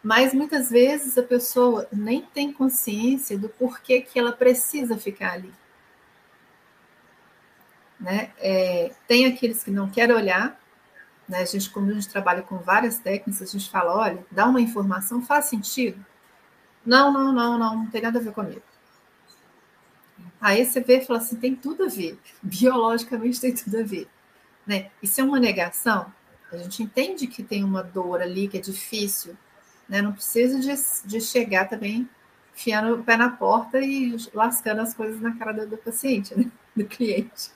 [0.02, 5.52] Mas muitas vezes a pessoa nem tem consciência do porquê que ela precisa ficar ali.
[7.98, 8.30] Né?
[8.38, 10.56] É, tem aqueles que não querem olhar,
[11.28, 11.40] né?
[11.40, 14.60] A gente, como a gente trabalha com várias técnicas, a gente fala, olha, dá uma
[14.60, 16.04] informação, faz sentido?
[16.86, 18.62] Não, não, não, não, não tem nada a ver comigo.
[20.40, 24.08] Aí você vê e fala assim, tem tudo a ver, biologicamente tem tudo a ver.
[24.66, 24.90] Né?
[25.02, 26.12] Isso é uma negação,
[26.52, 29.36] a gente entende que tem uma dor ali, que é difícil,
[29.88, 30.00] né?
[30.00, 32.08] não precisa de, de chegar também
[32.54, 36.50] enfiando o pé na porta e lascando as coisas na cara do, do paciente, né?
[36.74, 37.50] do cliente.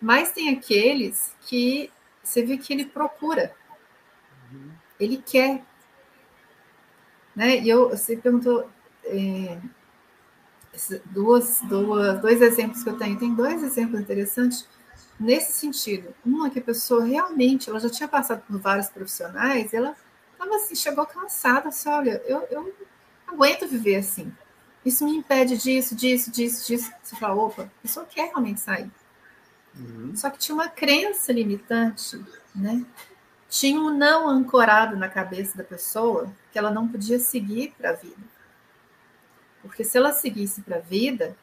[0.00, 1.90] Mas tem aqueles que
[2.22, 3.54] você vê que ele procura,
[5.00, 5.62] ele quer.
[7.34, 7.60] Né?
[7.60, 8.68] E eu, você perguntou
[9.04, 9.58] é,
[11.06, 13.18] duas, duas, dois exemplos que eu tenho.
[13.18, 14.66] Tem dois exemplos interessantes
[15.18, 16.14] nesse sentido.
[16.24, 19.96] Uma que a pessoa realmente, ela já tinha passado por vários profissionais, ela
[20.32, 22.74] estava assim, chegou cansada, assim, olha, eu, eu
[23.26, 24.32] aguento viver assim.
[24.84, 26.92] Isso me impede disso, disso, disso, disso.
[27.02, 28.90] Você fala, opa, a pessoa quer realmente sair.
[29.74, 30.12] Uhum.
[30.14, 32.20] Só que tinha uma crença limitante,
[32.54, 32.84] né?
[33.48, 37.92] Tinha um não ancorado na cabeça da pessoa que ela não podia seguir para a
[37.94, 38.35] vida.
[39.66, 41.36] Porque se ela seguisse para a vida,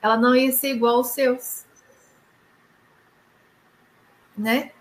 [0.00, 1.64] ela não ia ser igual aos seus.
[4.36, 4.72] Né?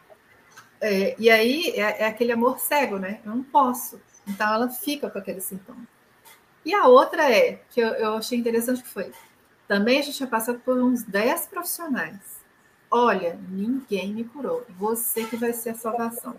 [0.80, 3.22] É, e aí é, é, aquele amor cego, né?
[3.26, 4.02] Eu não posso.
[4.28, 5.88] Então ela fica com aquele sintoma.
[6.66, 9.12] E a outra é, que eu, eu achei interessante que foi,
[9.68, 12.42] também a gente tinha passado por uns 10 profissionais
[12.94, 14.66] Olha, ninguém me curou.
[14.78, 16.36] Você que vai ser a salvação.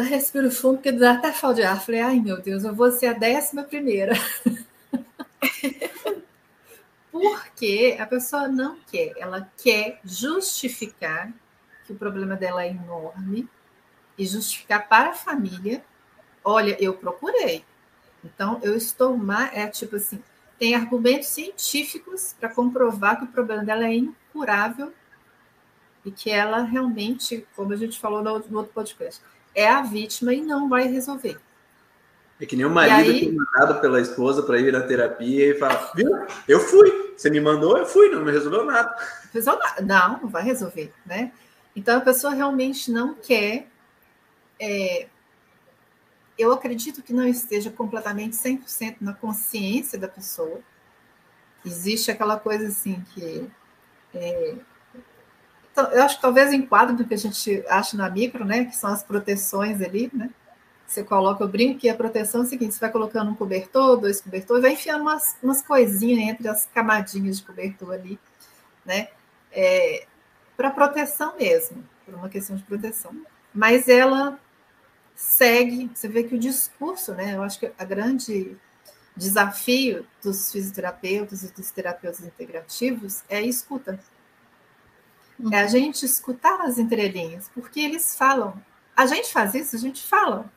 [0.00, 1.78] Tá respiro fundo, porque dá até falta de ar.
[1.78, 4.14] Falei, ai meu Deus, eu vou ser a décima primeira.
[7.12, 11.30] porque a pessoa não quer, ela quer justificar
[11.84, 13.46] que o problema dela é enorme
[14.16, 15.84] e justificar para a família.
[16.42, 17.62] Olha, eu procurei.
[18.24, 19.54] Então, eu estou mais.
[19.54, 20.22] É tipo assim,
[20.58, 24.94] tem argumentos científicos para comprovar que o problema dela é incurável
[26.06, 29.20] e que ela realmente, como a gente falou no outro podcast,
[29.54, 31.38] é a vítima e não vai resolver.
[32.40, 35.50] É que nem o marido aí, que é mandado pela esposa para ir na terapia
[35.50, 36.10] e fala, viu?
[36.48, 37.12] Eu fui.
[37.16, 38.94] Você me mandou, eu fui, não me resolveu nada.
[39.82, 41.32] Não, não vai resolver, né?
[41.76, 43.68] Então a pessoa realmente não quer
[44.58, 45.08] é,
[46.40, 50.60] eu acredito que não esteja completamente 100% na consciência da pessoa.
[51.64, 53.50] Existe aquela coisa assim que.
[54.14, 54.54] É,
[55.92, 58.64] eu acho que talvez enquadre do que a gente acha na micro, né?
[58.64, 60.30] Que são as proteções ali, né?
[60.86, 63.96] Você coloca, eu brinco que a proteção é o seguinte: você vai colocando um cobertor,
[63.96, 68.18] dois cobertores, vai enfiando umas, umas coisinhas entre as camadinhas de cobertor ali,
[68.84, 69.08] né?
[69.52, 70.06] É,
[70.56, 73.14] para proteção mesmo, por uma questão de proteção.
[73.54, 74.38] Mas ela
[75.14, 77.36] segue, você vê que o discurso, né?
[77.36, 78.56] Eu acho que a grande
[79.16, 84.00] desafio dos fisioterapeutas e dos terapeutas integrativos é a escuta.
[85.42, 85.52] Uhum.
[85.52, 88.60] É a gente escutar as entrelinhas, porque eles falam.
[88.94, 90.52] A gente faz isso, a gente fala.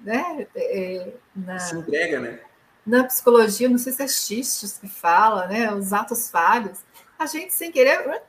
[0.00, 0.46] Né?
[0.54, 2.40] É, na, Se entrega, né?
[2.86, 5.72] Na psicologia, não sei se é xistes que fala, né?
[5.74, 6.78] Os atos falhos.
[7.18, 8.22] A gente, sem querer,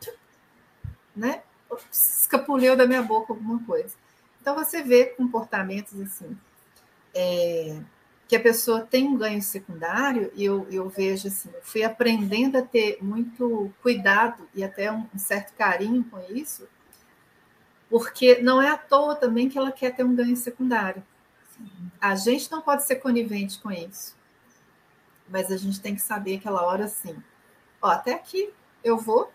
[1.15, 1.43] né?
[1.91, 3.95] Escapuliu da minha boca alguma coisa.
[4.41, 6.35] Então você vê comportamentos assim,
[7.13, 7.79] é,
[8.29, 12.59] que a pessoa tem um ganho secundário, e eu, eu vejo assim, eu fui aprendendo
[12.59, 16.69] a ter muito cuidado e até um, um certo carinho com isso,
[17.89, 21.03] porque não é à toa também que ela quer ter um ganho secundário.
[21.99, 24.15] A gente não pode ser conivente com isso.
[25.27, 27.17] Mas a gente tem que saber aquela hora assim,
[27.81, 29.33] ó, até aqui eu vou,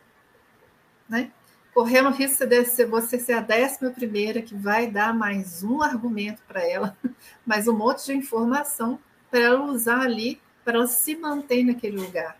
[1.09, 1.33] né?
[1.75, 6.41] Correndo o risco de você ser a décima primeira que vai dar mais um argumento
[6.47, 6.97] para ela,
[7.45, 8.99] mais um monte de informação
[9.29, 12.39] para ela usar ali, para ela se manter naquele lugar.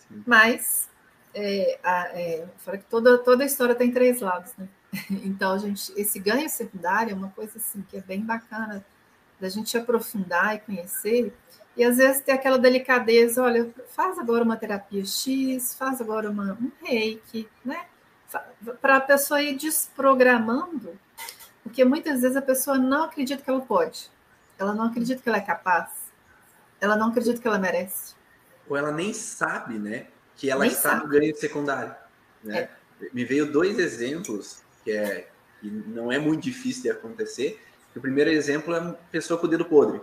[0.00, 0.24] Sim.
[0.26, 0.88] Mas,
[1.32, 4.68] é, a, é, que toda, toda a história tem três lados, né?
[5.24, 8.84] Então, gente, esse ganho secundário é uma coisa assim que é bem bacana
[9.40, 11.32] da gente aprofundar e conhecer.
[11.76, 16.52] E às vezes ter aquela delicadeza, olha, faz agora uma terapia X, faz agora uma,
[16.54, 17.86] um reiki, né?
[18.80, 20.98] Para a pessoa ir desprogramando,
[21.62, 24.10] porque muitas vezes a pessoa não acredita que ela pode,
[24.58, 25.90] ela não acredita que ela é capaz,
[26.80, 28.14] ela não acredita que ela merece.
[28.68, 30.06] Ou ela nem sabe, né?
[30.36, 31.04] Que ela nem está sabe.
[31.04, 31.94] no ganho secundário.
[32.42, 32.58] Né?
[32.58, 32.70] É.
[33.12, 35.28] Me veio dois exemplos que, é,
[35.60, 37.62] que não é muito difícil de acontecer.
[37.94, 40.00] O primeiro exemplo é uma pessoa com o dedo podre.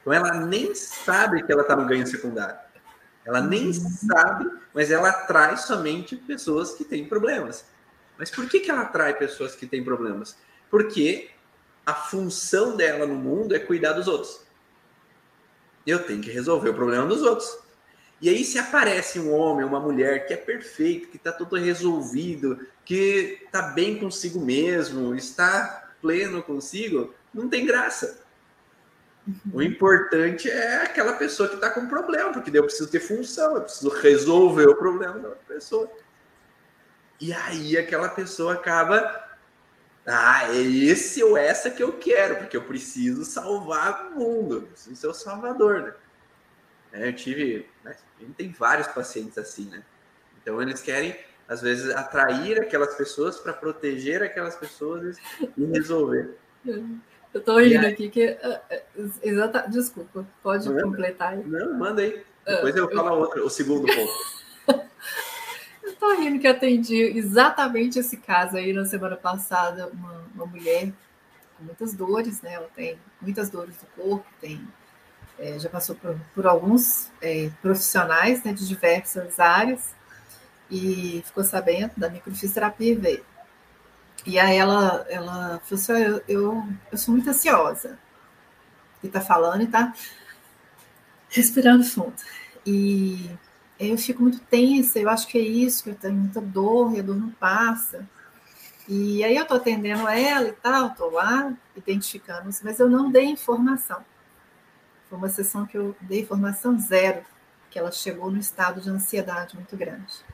[0.00, 2.58] Então ela nem sabe que ela está no ganho secundário.
[3.26, 7.64] Ela nem sabe, mas ela atrai somente pessoas que têm problemas.
[8.16, 10.36] Mas por que, que ela atrai pessoas que têm problemas?
[10.70, 11.30] Porque
[11.84, 14.40] a função dela no mundo é cuidar dos outros.
[15.84, 17.58] Eu tenho que resolver o problema dos outros.
[18.20, 22.66] E aí, se aparece um homem, uma mulher que é perfeito, que está tudo resolvido,
[22.84, 28.24] que está bem consigo mesmo, está pleno consigo, não tem graça.
[29.52, 33.56] O importante é aquela pessoa que está com problema, porque daí eu preciso ter função,
[33.56, 35.90] eu preciso resolver o problema da pessoa.
[37.20, 39.24] E aí aquela pessoa acaba.
[40.06, 44.62] Ah, é esse ou essa que eu quero, porque eu preciso salvar o mundo, eu
[44.62, 45.94] preciso ser o salvador, né?
[46.92, 47.68] É, eu tive.
[47.82, 47.96] Né,
[48.36, 49.82] tem vários pacientes assim, né?
[50.40, 51.18] Então eles querem,
[51.48, 55.16] às vezes, atrair aquelas pessoas para proteger aquelas pessoas
[55.56, 56.36] e resolver.
[57.32, 57.92] Eu tô rindo aí...
[57.92, 58.22] aqui que.
[58.22, 58.82] É, é,
[59.22, 61.44] exata, desculpa, pode completar aí.
[61.44, 62.24] Não, manda aí.
[62.46, 64.12] Depois eu, eu falo o segundo ponto.
[65.82, 70.92] eu tô rindo que atendi exatamente esse caso aí na semana passada, uma, uma mulher
[71.56, 72.54] com muitas dores, né?
[72.54, 74.66] Ela tem muitas dores do corpo, tem.
[75.38, 79.94] É, já passou por, por alguns é, profissionais né, de diversas áreas
[80.70, 83.24] e ficou sabendo da microfisioterapia e veio.
[84.26, 87.98] E aí ela, ela falou assim, eu, eu, eu sou muito ansiosa.
[89.02, 89.94] E tá falando e tá
[91.28, 92.14] respirando fundo.
[92.66, 93.30] E
[93.78, 97.00] eu fico muito tensa, eu acho que é isso, que eu tenho muita dor, e
[97.00, 98.08] a dor não passa.
[98.88, 103.26] E aí eu tô atendendo ela e tal, tô lá identificando, mas eu não dei
[103.26, 104.04] informação.
[105.08, 107.24] Foi uma sessão que eu dei informação zero,
[107.70, 110.24] que ela chegou no estado de ansiedade muito grande.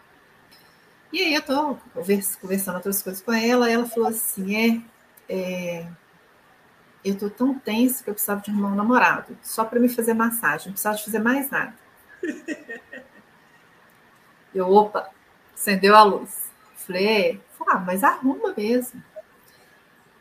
[1.13, 1.77] E aí eu tô
[2.41, 4.83] conversando outras coisas com ela, ela falou assim, é,
[5.29, 5.87] é
[7.05, 10.15] eu tô tão tensa que eu precisava de arrumar um namorado, só para me fazer
[10.15, 11.75] massagem, não precisava de fazer mais nada.
[14.55, 15.11] eu, opa,
[15.55, 16.51] acendeu a luz.
[16.77, 19.03] Falei, é, ah, mas arruma mesmo.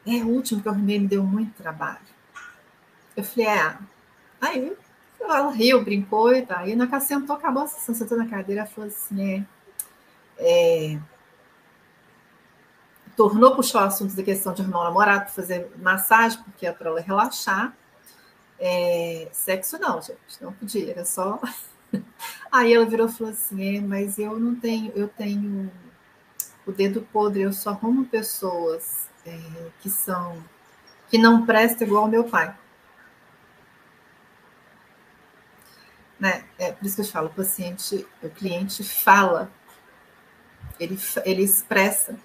[0.06, 2.00] É, o último que eu arrumei me deu muito trabalho.
[3.16, 3.78] Eu falei, é.
[4.40, 4.78] Aí
[5.20, 6.60] ela riu, brincou e tá.
[6.60, 9.46] Aí na casa sentou, acabou a sessão, sentou na cadeira, falou assim, é
[10.42, 10.98] é,
[13.16, 16.90] tornou, puxou o assunto da questão de um namorado para fazer massagem, porque é para
[16.90, 17.74] ela relaxar.
[18.60, 21.40] É, sexo não, gente, não podia, era só.
[22.52, 25.72] Aí ela virou e falou assim: é, mas eu não tenho, eu tenho
[26.66, 29.40] o dedo podre, eu só arrumo pessoas é,
[29.82, 30.44] que são
[31.10, 32.56] que não prestam igual ao meu pai.
[36.20, 36.46] Né?
[36.58, 39.52] É por isso que eu falo, o paciente, o cliente fala
[40.84, 42.16] ele, ele expressa.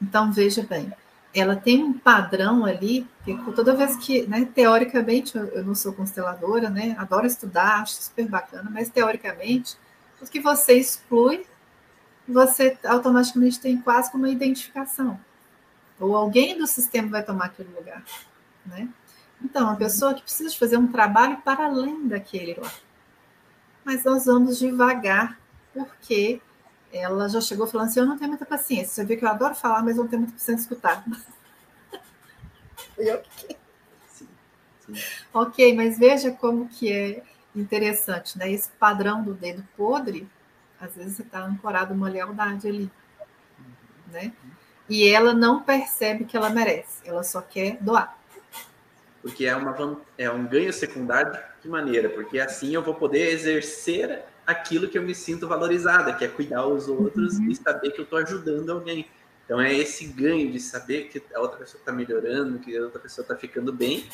[0.00, 0.92] Então, veja bem,
[1.34, 6.70] ela tem um padrão ali, que toda vez que, né, teoricamente, eu, não sou consteladora,
[6.70, 9.76] né, adoro estudar, acho super bacana, mas teoricamente,
[10.18, 11.44] tudo que você exclui,
[12.26, 15.18] você automaticamente tem quase como uma identificação.
[15.98, 18.02] Ou alguém do sistema vai tomar aquele lugar,
[18.64, 18.88] né?
[19.42, 22.70] Então, a pessoa que precisa fazer um trabalho para além daquele lá.
[23.84, 25.38] Mas nós vamos devagar,
[25.72, 26.40] porque
[26.96, 28.94] ela já chegou falando assim: Eu não tenho muita paciência.
[28.94, 31.04] Você vê que eu adoro falar, mas não tenho muita paciência de escutar.
[32.96, 33.56] eu ok.
[34.08, 34.28] Sim,
[34.80, 34.94] sim.
[35.32, 37.22] Ok, mas veja como que é
[37.54, 38.50] interessante, né?
[38.50, 40.28] Esse padrão do dedo podre,
[40.80, 42.90] às vezes você está ancorado uma lealdade ali,
[44.12, 44.32] né?
[44.88, 48.18] E ela não percebe que ela merece, ela só quer doar.
[49.22, 49.74] Porque é, uma,
[50.18, 52.10] é um ganho secundário de que maneira?
[52.10, 56.66] Porque assim eu vou poder exercer aquilo que eu me sinto valorizada, que é cuidar
[56.66, 57.50] os outros uhum.
[57.50, 59.06] e saber que eu estou ajudando alguém.
[59.44, 63.00] Então é esse ganho de saber que a outra pessoa está melhorando, que a outra
[63.00, 64.08] pessoa está ficando bem.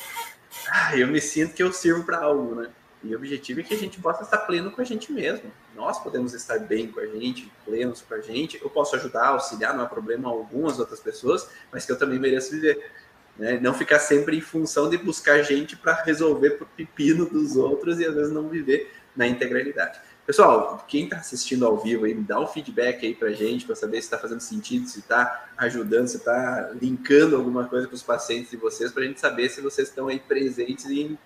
[0.69, 2.69] Ah, eu me sinto que eu sirvo para algo, né?
[3.03, 5.51] E o objetivo é que a gente possa estar pleno com a gente mesmo.
[5.75, 8.59] Nós podemos estar bem com a gente, plenos com a gente.
[8.61, 12.19] Eu posso ajudar, auxiliar, não há problema algum as outras pessoas, mas que eu também
[12.19, 12.91] mereço viver.
[13.37, 13.59] Né?
[13.59, 18.05] Não ficar sempre em função de buscar gente para resolver o pepino dos outros e
[18.05, 19.99] às vezes não viver na integralidade.
[20.25, 23.97] Pessoal, quem está assistindo ao vivo aí, dá um feedback aí para gente, para saber
[23.97, 28.51] se está fazendo sentido, se está ajudando, se está linkando alguma coisa com os pacientes
[28.51, 31.17] de vocês, para a gente saber se vocês estão aí presentes e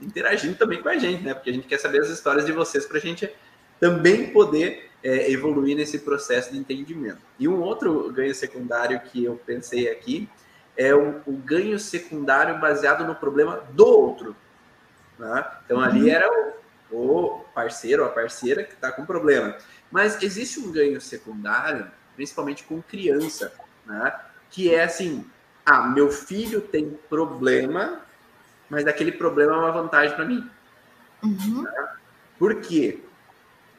[0.00, 1.34] interagindo também com a gente, né?
[1.34, 3.32] Porque a gente quer saber as histórias de vocês para a gente
[3.78, 7.20] também poder é, evoluir nesse processo de entendimento.
[7.38, 10.28] E um outro ganho secundário que eu pensei aqui
[10.76, 14.36] é o, o ganho secundário baseado no problema do outro.
[15.18, 15.44] Né?
[15.64, 16.08] Então ali uhum.
[16.08, 16.55] era o,
[16.90, 19.56] o parceiro ou a parceira que está com problema.
[19.90, 23.52] Mas existe um ganho secundário, principalmente com criança,
[23.84, 24.14] né?
[24.50, 25.24] que é assim:
[25.64, 28.00] ah, meu filho tem problema,
[28.68, 30.48] mas aquele problema é uma vantagem para mim.
[31.22, 31.62] Uhum.
[31.62, 31.88] Né?
[32.38, 33.00] Por quê?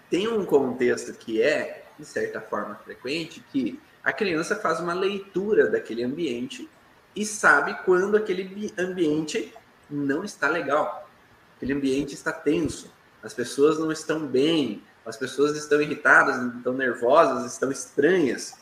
[0.10, 5.70] Tem um contexto que é, de certa forma, frequente, que a criança faz uma leitura
[5.70, 6.70] daquele ambiente
[7.16, 9.54] e sabe quando aquele ambiente
[9.90, 11.10] não está legal,
[11.56, 12.94] aquele ambiente está tenso,
[13.28, 18.54] as pessoas não estão bem, as pessoas estão irritadas, estão nervosas, estão estranhas.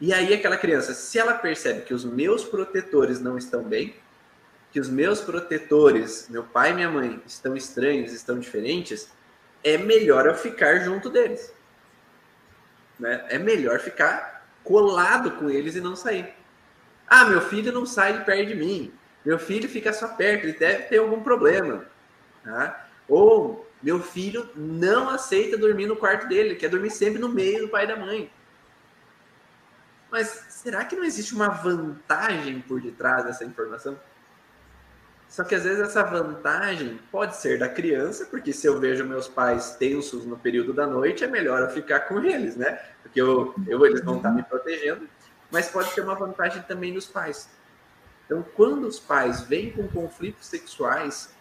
[0.00, 3.94] E aí aquela criança, se ela percebe que os meus protetores não estão bem,
[4.72, 9.08] que os meus protetores, meu pai e minha mãe, estão estranhos, estão diferentes,
[9.62, 11.54] é melhor eu ficar junto deles.
[12.98, 13.24] Né?
[13.28, 16.34] É melhor ficar colado com eles e não sair.
[17.06, 18.92] Ah, meu filho não sai de perto de mim.
[19.24, 21.84] Meu filho fica só perto, ele deve ter algum problema.
[22.42, 22.89] Tá?
[23.10, 27.68] Ou meu filho não aceita dormir no quarto dele, quer dormir sempre no meio do
[27.68, 28.32] pai e da mãe.
[30.10, 34.00] Mas será que não existe uma vantagem por detrás dessa informação?
[35.28, 39.28] Só que às vezes essa vantagem pode ser da criança, porque se eu vejo meus
[39.28, 42.80] pais tensos no período da noite, é melhor eu ficar com eles, né?
[43.02, 45.06] Porque eu, eu eles vão estar me protegendo
[45.50, 47.48] mas pode ter uma vantagem também dos pais.
[48.24, 51.34] Então, quando os pais vêm com conflitos sexuais,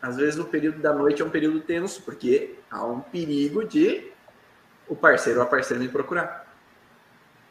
[0.00, 4.10] às vezes o período da noite é um período tenso, porque há um perigo de
[4.88, 6.46] o parceiro ou a parceira me procurar.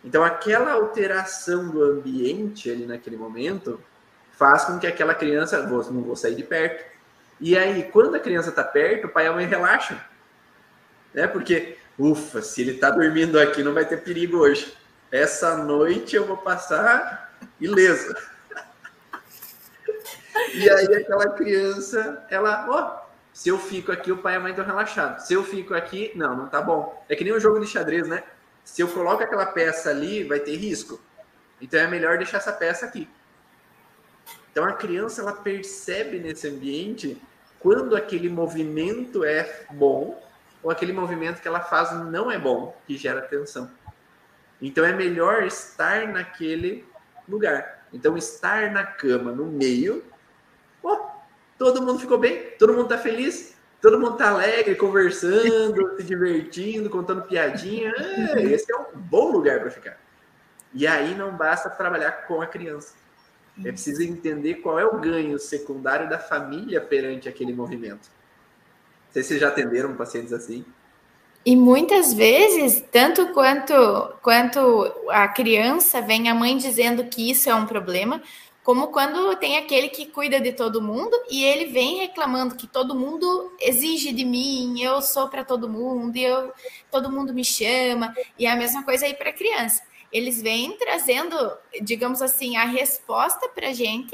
[0.04, 3.80] Então, aquela alteração do ambiente ali naquele momento
[4.32, 6.86] faz com que aquela criança, vou, não vou sair de perto.
[7.40, 10.00] E aí, quando a criança está perto, o pai e a mãe relaxam.
[11.14, 11.28] Né?
[11.28, 14.76] Porque, ufa, se ele está dormindo aqui, não vai ter perigo hoje
[15.12, 18.14] essa noite eu vou passar ileso.
[20.54, 24.40] E aí aquela criança, ela, ó, oh, se eu fico aqui, o pai e a
[24.40, 25.26] mãe estão relaxados.
[25.26, 27.04] Se eu fico aqui, não, não tá bom.
[27.08, 28.24] É que nem um jogo de xadrez, né?
[28.64, 31.00] Se eu coloco aquela peça ali, vai ter risco.
[31.62, 33.08] Então é melhor deixar essa peça aqui.
[34.52, 37.22] Então a criança ela percebe nesse ambiente
[37.60, 40.20] quando aquele movimento é bom
[40.64, 43.70] ou aquele movimento que ela faz não é bom, que gera tensão.
[44.62, 46.86] Então é melhor estar naquele
[47.30, 47.86] lugar.
[47.94, 50.04] Então estar na cama no meio,
[50.94, 51.08] oh,
[51.58, 56.90] todo mundo ficou bem, todo mundo está feliz, todo mundo está alegre, conversando, se divertindo,
[56.90, 57.94] contando piadinha.
[57.98, 59.98] É, esse é um bom lugar para ficar.
[60.74, 62.94] E aí não basta trabalhar com a criança.
[63.66, 68.10] É preciso entender qual é o ganho secundário da família perante aquele movimento.
[69.08, 70.64] Não sei se vocês já atenderam pacientes assim.
[71.44, 73.74] E muitas vezes, tanto quanto,
[74.22, 78.22] quanto a criança vem a mãe dizendo que isso é um problema,
[78.68, 82.94] como quando tem aquele que cuida de todo mundo e ele vem reclamando que todo
[82.94, 86.52] mundo exige de mim, eu sou para todo mundo, eu
[86.92, 89.82] todo mundo me chama, e é a mesma coisa aí para criança.
[90.12, 91.34] Eles vêm trazendo,
[91.82, 94.14] digamos assim, a resposta para a gente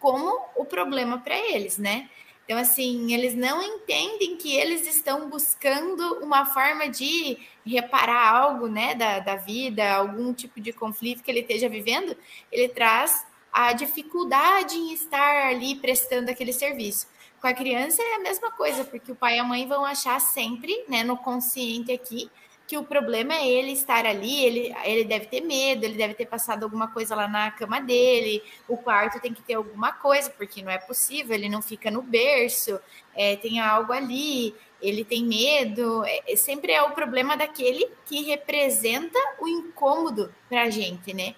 [0.00, 2.10] como o problema para eles, né?
[2.44, 8.96] Então, assim, eles não entendem que eles estão buscando uma forma de reparar algo, né,
[8.96, 12.16] da, da vida, algum tipo de conflito que ele esteja vivendo.
[12.50, 13.25] Ele traz
[13.56, 17.08] a dificuldade em estar ali prestando aquele serviço.
[17.40, 20.20] Com a criança é a mesma coisa, porque o pai e a mãe vão achar
[20.20, 22.30] sempre, né, no consciente aqui,
[22.66, 26.26] que o problema é ele estar ali, ele, ele deve ter medo, ele deve ter
[26.26, 30.60] passado alguma coisa lá na cama dele, o quarto tem que ter alguma coisa, porque
[30.60, 32.78] não é possível, ele não fica no berço,
[33.14, 38.22] é, tem algo ali, ele tem medo, é, é sempre é o problema daquele que
[38.24, 41.34] representa o incômodo para a gente, né?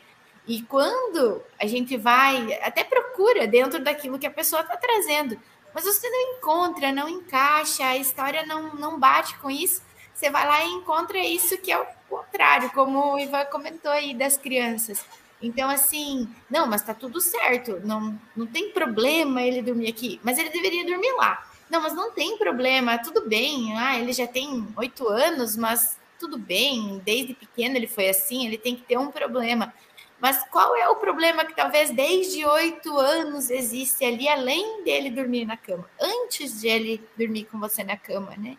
[0.48, 5.38] E quando a gente vai, até procura dentro daquilo que a pessoa está trazendo,
[5.74, 9.82] mas você não encontra, não encaixa, a história não, não bate com isso,
[10.14, 14.14] você vai lá e encontra isso que é o contrário, como o Ivan comentou aí
[14.14, 15.04] das crianças.
[15.40, 20.38] Então, assim, não, mas tá tudo certo, não, não tem problema ele dormir aqui, mas
[20.38, 21.46] ele deveria dormir lá.
[21.68, 23.78] Não, mas não tem problema, tudo bem.
[23.78, 28.56] Ah, ele já tem oito anos, mas tudo bem, desde pequeno ele foi assim, ele
[28.56, 29.72] tem que ter um problema.
[30.20, 35.44] Mas qual é o problema que talvez desde oito anos existe ali, além dele dormir
[35.44, 38.56] na cama, antes de ele dormir com você na cama, né?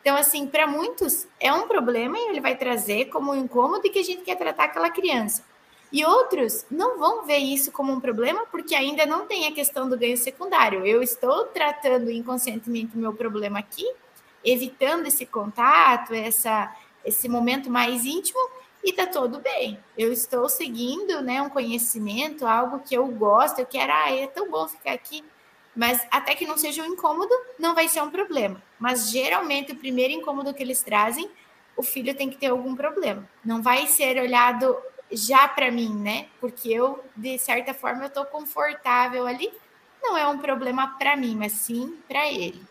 [0.00, 3.90] Então, assim, para muitos é um problema e ele vai trazer como um incômodo e
[3.90, 5.44] que a gente quer tratar aquela criança.
[5.92, 9.88] E outros não vão ver isso como um problema porque ainda não tem a questão
[9.88, 10.86] do ganho secundário.
[10.86, 13.84] Eu estou tratando inconscientemente o meu problema aqui,
[14.44, 18.38] evitando esse contato, essa, esse momento mais íntimo,
[18.82, 19.78] e tá tudo bem.
[19.96, 24.50] Eu estou seguindo né, um conhecimento, algo que eu gosto, eu quero, ah, é tão
[24.50, 25.24] bom ficar aqui.
[25.74, 28.60] Mas até que não seja um incômodo, não vai ser um problema.
[28.78, 31.30] Mas geralmente o primeiro incômodo que eles trazem,
[31.76, 33.28] o filho tem que ter algum problema.
[33.44, 34.76] Não vai ser olhado
[35.12, 36.28] já para mim, né?
[36.40, 39.52] Porque eu, de certa forma, eu estou confortável ali.
[40.02, 42.62] Não é um problema para mim, mas sim para ele.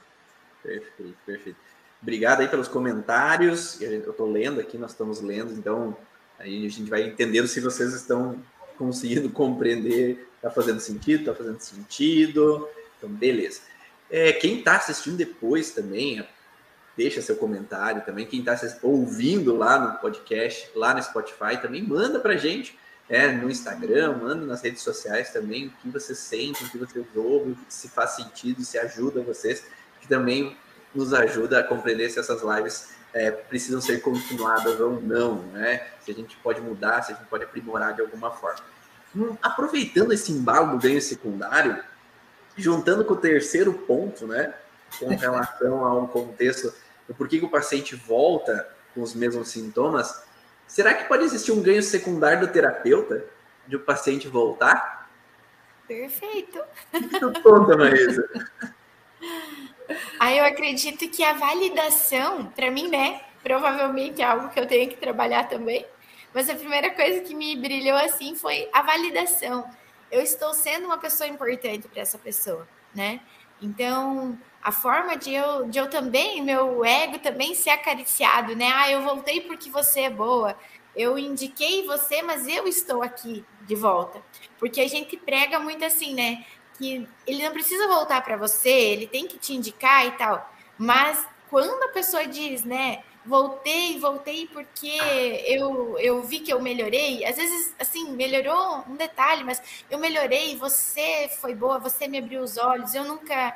[0.61, 1.68] Perfeito, perfeito.
[2.01, 3.79] Obrigado aí pelos comentários.
[3.81, 5.95] Eu estou lendo aqui, nós estamos lendo, então
[6.37, 8.41] aí a gente vai entendendo se vocês estão
[8.77, 10.27] conseguindo compreender.
[10.37, 11.21] Está fazendo sentido?
[11.21, 12.67] Está fazendo sentido?
[12.97, 13.61] Então, beleza.
[14.09, 16.25] É, quem está assistindo depois também,
[16.95, 18.25] deixa seu comentário também.
[18.25, 22.79] Quem está ouvindo lá no podcast, lá no Spotify, também manda para gente
[23.09, 27.05] é, no Instagram, manda nas redes sociais também o que vocês sentem, o que vocês
[27.15, 29.65] ouvem, se faz sentido, se ajuda vocês,
[29.99, 30.55] que também
[30.93, 35.87] nos ajuda a compreender se essas lives é, precisam ser continuadas ou não, né?
[36.01, 38.63] Se a gente pode mudar, se a gente pode aprimorar de alguma forma.
[39.15, 41.83] Hum, aproveitando esse embalo do ganho secundário,
[42.55, 44.53] juntando com o terceiro ponto, né?
[44.99, 46.73] Com relação ao contexto
[47.07, 50.23] do porquê que o paciente volta com os mesmos sintomas,
[50.67, 53.23] será que pode existir um ganho secundário do terapeuta
[53.67, 55.09] de o paciente voltar?
[55.87, 56.59] Perfeito.
[56.91, 58.29] Tu conta, Maísa.
[60.19, 63.21] Aí eu acredito que a validação, para mim, né?
[63.41, 65.85] Provavelmente é algo que eu tenho que trabalhar também.
[66.33, 69.69] Mas a primeira coisa que me brilhou assim foi a validação.
[70.11, 73.21] Eu estou sendo uma pessoa importante para essa pessoa, né?
[73.61, 78.71] Então, a forma de eu, de eu também, meu ego também ser acariciado, né?
[78.73, 80.57] Ah, eu voltei porque você é boa.
[80.95, 84.21] Eu indiquei você, mas eu estou aqui de volta.
[84.57, 86.45] Porque a gente prega muito assim, né?
[86.79, 90.51] Que ele não precisa voltar para você, ele tem que te indicar e tal.
[90.77, 93.03] Mas quando a pessoa diz, né?
[93.25, 94.97] Voltei, voltei porque
[95.45, 97.23] eu, eu vi que eu melhorei.
[97.25, 102.41] Às vezes, assim, melhorou um detalhe, mas eu melhorei, você foi boa, você me abriu
[102.41, 103.55] os olhos, eu nunca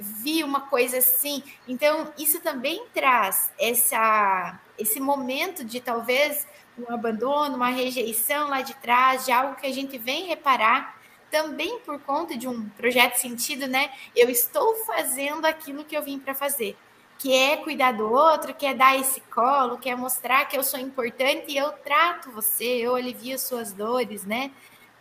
[0.00, 1.42] vi uma coisa assim.
[1.68, 6.46] Então, isso também traz essa, esse momento de talvez
[6.78, 11.01] um abandono, uma rejeição lá de trás, de algo que a gente vem reparar
[11.32, 13.90] também por conta de um projeto sentido, né?
[14.14, 16.76] Eu estou fazendo aquilo que eu vim para fazer,
[17.18, 20.62] que é cuidar do outro, que é dar esse colo, que é mostrar que eu
[20.62, 24.50] sou importante e eu trato você, eu alivio suas dores, né?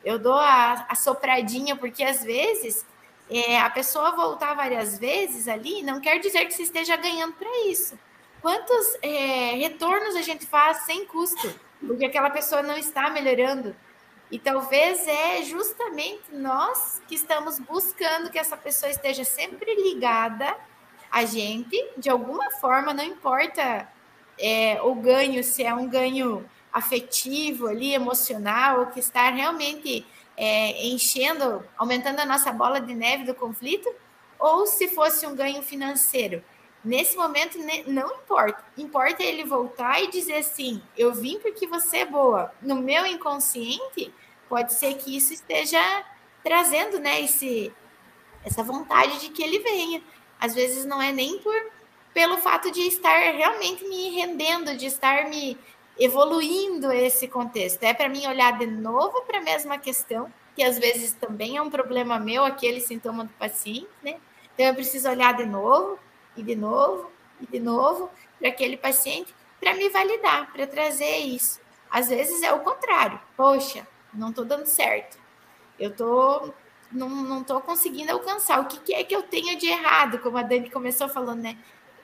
[0.03, 2.86] Eu dou a, a sopradinha, porque às vezes
[3.29, 7.67] é, a pessoa voltar várias vezes ali não quer dizer que você esteja ganhando para
[7.67, 7.99] isso.
[8.41, 11.53] Quantos é, retornos a gente faz sem custo?
[11.86, 13.75] Porque aquela pessoa não está melhorando.
[14.32, 20.55] E talvez é justamente nós que estamos buscando que essa pessoa esteja sempre ligada
[21.11, 23.88] a gente, de alguma forma, não importa
[24.39, 30.05] é, o ganho, se é um ganho afetivo ali, emocional, ou que está realmente
[30.38, 33.93] é, enchendo, aumentando a nossa bola de neve do conflito,
[34.39, 36.41] ou se fosse um ganho financeiro.
[36.84, 38.63] Nesse momento, não importa.
[38.75, 42.51] Importa ele voltar e dizer assim: eu vim porque você é boa.
[42.59, 44.11] No meu inconsciente,
[44.52, 45.80] pode ser que isso esteja
[46.43, 47.74] trazendo né, esse,
[48.43, 50.04] essa vontade de que ele venha.
[50.38, 51.56] Às vezes não é nem por
[52.14, 55.58] pelo fato de estar realmente me rendendo, de estar me
[55.97, 57.82] evoluindo esse contexto.
[57.84, 61.62] É para mim olhar de novo para a mesma questão, que às vezes também é
[61.62, 64.18] um problema meu, aquele sintoma do paciente, né?
[64.54, 65.97] Então eu preciso olhar de novo,
[66.36, 71.62] e de novo, e de novo para aquele paciente para me validar, para trazer isso.
[71.89, 73.18] Às vezes é o contrário.
[73.38, 75.18] Poxa, não estou dando certo.
[75.80, 76.53] Eu tô
[76.91, 78.59] não, não tô conseguindo alcançar.
[78.59, 80.20] O que, que, é que eu tenho de errado?
[80.20, 81.57] Como a Dani começou falando, né?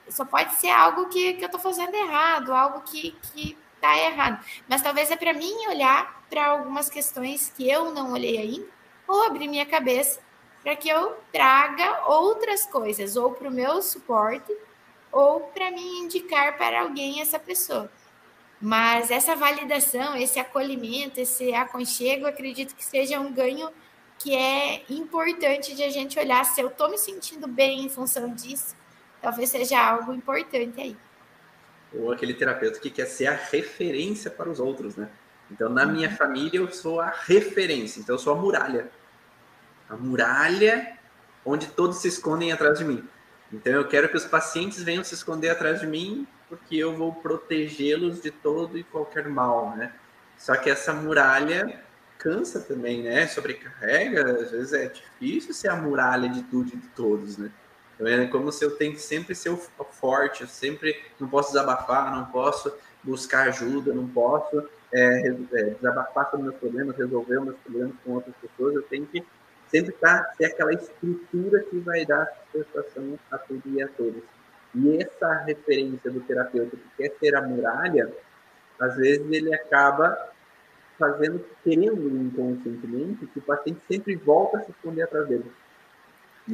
[0.08, 4.42] Só pode ser algo que, que eu estou fazendo errado, algo que, que tá errado.
[4.66, 8.66] Mas talvez é para mim olhar para algumas questões que eu não olhei ainda,
[9.06, 10.20] ou abrir minha cabeça
[10.62, 14.54] para que eu traga outras coisas, ou para o meu suporte,
[15.12, 17.90] ou para me indicar para alguém essa pessoa.
[18.60, 23.70] Mas essa validação, esse acolhimento, esse aconchego, acredito que seja um ganho
[24.18, 28.34] que é importante de a gente olhar se eu estou me sentindo bem em função
[28.34, 28.74] disso,
[29.22, 30.96] talvez seja algo importante aí
[31.92, 35.08] ou aquele terapeuta que quer ser a referência para os outros, né?
[35.50, 38.90] Então, na minha família, eu sou a referência, então eu sou a muralha.
[39.88, 40.98] A muralha
[41.44, 43.02] onde todos se escondem atrás de mim.
[43.50, 47.12] Então, eu quero que os pacientes venham se esconder atrás de mim, porque eu vou
[47.12, 49.92] protegê-los de todo e qualquer mal, né?
[50.36, 51.82] Só que essa muralha
[52.18, 53.26] cansa também, né?
[53.26, 57.50] Sobrecarrega, às vezes é difícil ser a muralha de tudo e de todos, né?
[57.94, 59.54] Então, é como se eu tenho que sempre ser
[59.90, 62.72] forte, eu sempre não posso desabafar, não posso
[63.02, 68.34] buscar ajuda, não posso é, é, desabafar sobre meus problemas, resolver meus problemas com outras
[68.36, 69.24] pessoas, eu tenho que
[69.66, 74.22] sempre estar, tá, ter aquela estrutura que vai dar satisfação a tudo e a todos.
[74.78, 78.12] E essa referência do terapeuta que quer ser a muralha,
[78.78, 80.16] às vezes ele acaba
[80.96, 85.50] fazendo, querendo inconscientemente, que o paciente sempre volta a se esconder atrás dele.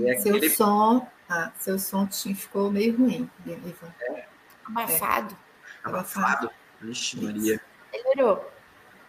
[0.03, 0.51] É seu aquele...
[0.51, 3.95] som, ah, seu som ficou meio ruim, Ivan.
[4.01, 4.25] É.
[4.65, 5.35] Abafado.
[5.35, 5.89] É.
[5.89, 6.51] Abafado.
[6.81, 7.61] Vixe, Maria.
[7.93, 8.51] Melhorou.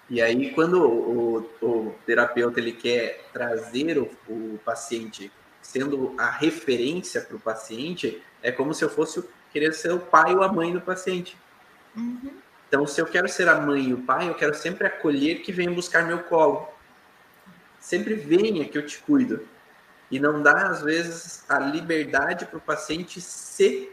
[0.09, 5.31] E aí, quando o, o, terapeuta ele quer trazer o, o paciente
[5.65, 10.35] sendo a referência para o paciente, é como se eu fosse querer ser o pai
[10.35, 11.35] ou a mãe do paciente.
[11.97, 12.31] Uhum.
[12.67, 15.51] Então, se eu quero ser a mãe e o pai, eu quero sempre acolher que
[15.51, 16.67] venha buscar meu colo.
[17.79, 19.47] Sempre venha que eu te cuido.
[20.11, 23.89] E não dá, às vezes, a liberdade para o paciente se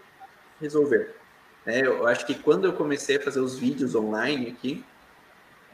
[0.60, 1.14] resolver.
[1.64, 4.84] É, eu acho que quando eu comecei a fazer os vídeos online aqui,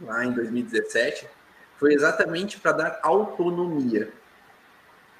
[0.01, 1.26] lá em 2017,
[1.76, 4.12] foi exatamente para dar autonomia.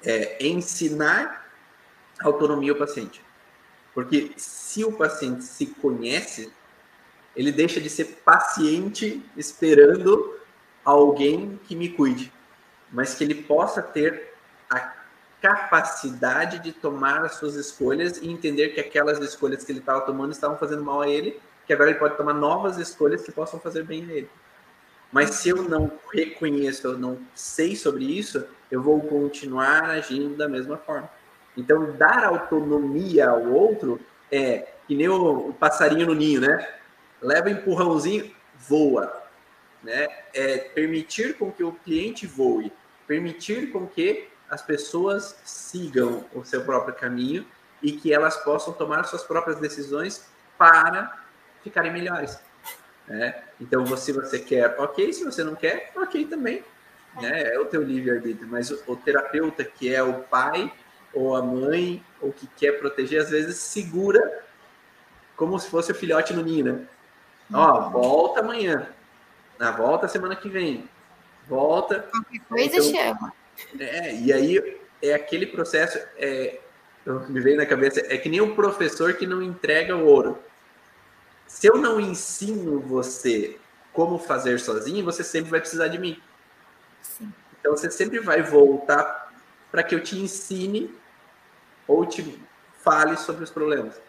[0.03, 1.49] É, ensinar
[2.21, 3.23] autonomia ao paciente.
[3.93, 6.51] Porque se o paciente se conhece,
[7.35, 10.39] ele deixa de ser paciente esperando
[10.83, 12.31] alguém que me cuide,
[12.91, 14.33] mas que ele possa ter
[14.69, 14.93] a
[15.41, 20.31] capacidade de tomar as suas escolhas e entender que aquelas escolhas que ele estava tomando
[20.31, 23.83] estavam fazendo mal a ele, que agora ele pode tomar novas escolhas que possam fazer
[23.83, 24.29] bem a ele.
[25.11, 30.47] Mas se eu não reconheço, eu não sei sobre isso, eu vou continuar agindo da
[30.47, 31.09] mesma forma.
[31.57, 33.99] Então, dar autonomia ao outro
[34.31, 36.67] é que nem o, passarinho no ninho, né?
[37.21, 39.23] Leva empurrãozinho, voa.
[39.83, 40.07] Né?
[40.33, 42.71] É permitir com que o cliente voe,
[43.07, 47.45] permitir com que as pessoas sigam o seu próprio caminho
[47.81, 50.25] e que elas possam tomar suas próprias decisões
[50.57, 51.23] para
[51.63, 52.39] ficarem melhores.
[53.09, 53.35] Né?
[53.59, 55.11] Então, se você quer, ok.
[55.11, 56.63] Se você não quer, ok também.
[57.19, 57.53] Né?
[57.53, 58.47] É o teu livre-arbítrio.
[58.47, 60.71] Mas o, o terapeuta, que é o pai
[61.11, 64.43] ou a mãe, ou que quer proteger, às vezes segura
[65.35, 66.85] como se fosse o filhote no ninho, né?
[67.51, 67.89] Ó, uhum.
[67.91, 68.89] volta amanhã.
[69.57, 70.87] Na volta semana que vem.
[71.47, 72.07] Volta.
[72.11, 73.33] Qualquer coisa então, chama.
[73.79, 76.59] É, e aí é aquele processo, é,
[77.27, 80.37] me veio na cabeça, é que nem um professor que não entrega o ouro.
[81.49, 83.59] Se eu não ensino você
[83.91, 86.21] como fazer sozinho, você sempre vai precisar de mim.
[87.01, 87.33] Sim.
[87.59, 89.33] Então você sempre vai voltar
[89.71, 90.95] para que eu te ensine
[91.87, 92.39] ou te
[92.83, 93.99] fale sobre os problemas.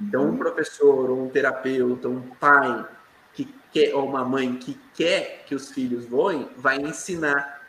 [0.00, 0.38] Então, um uhum.
[0.38, 2.88] professor, um terapeuta, um pai
[3.34, 7.62] que quer, ou uma mãe que quer que os filhos voem, vai ensinar.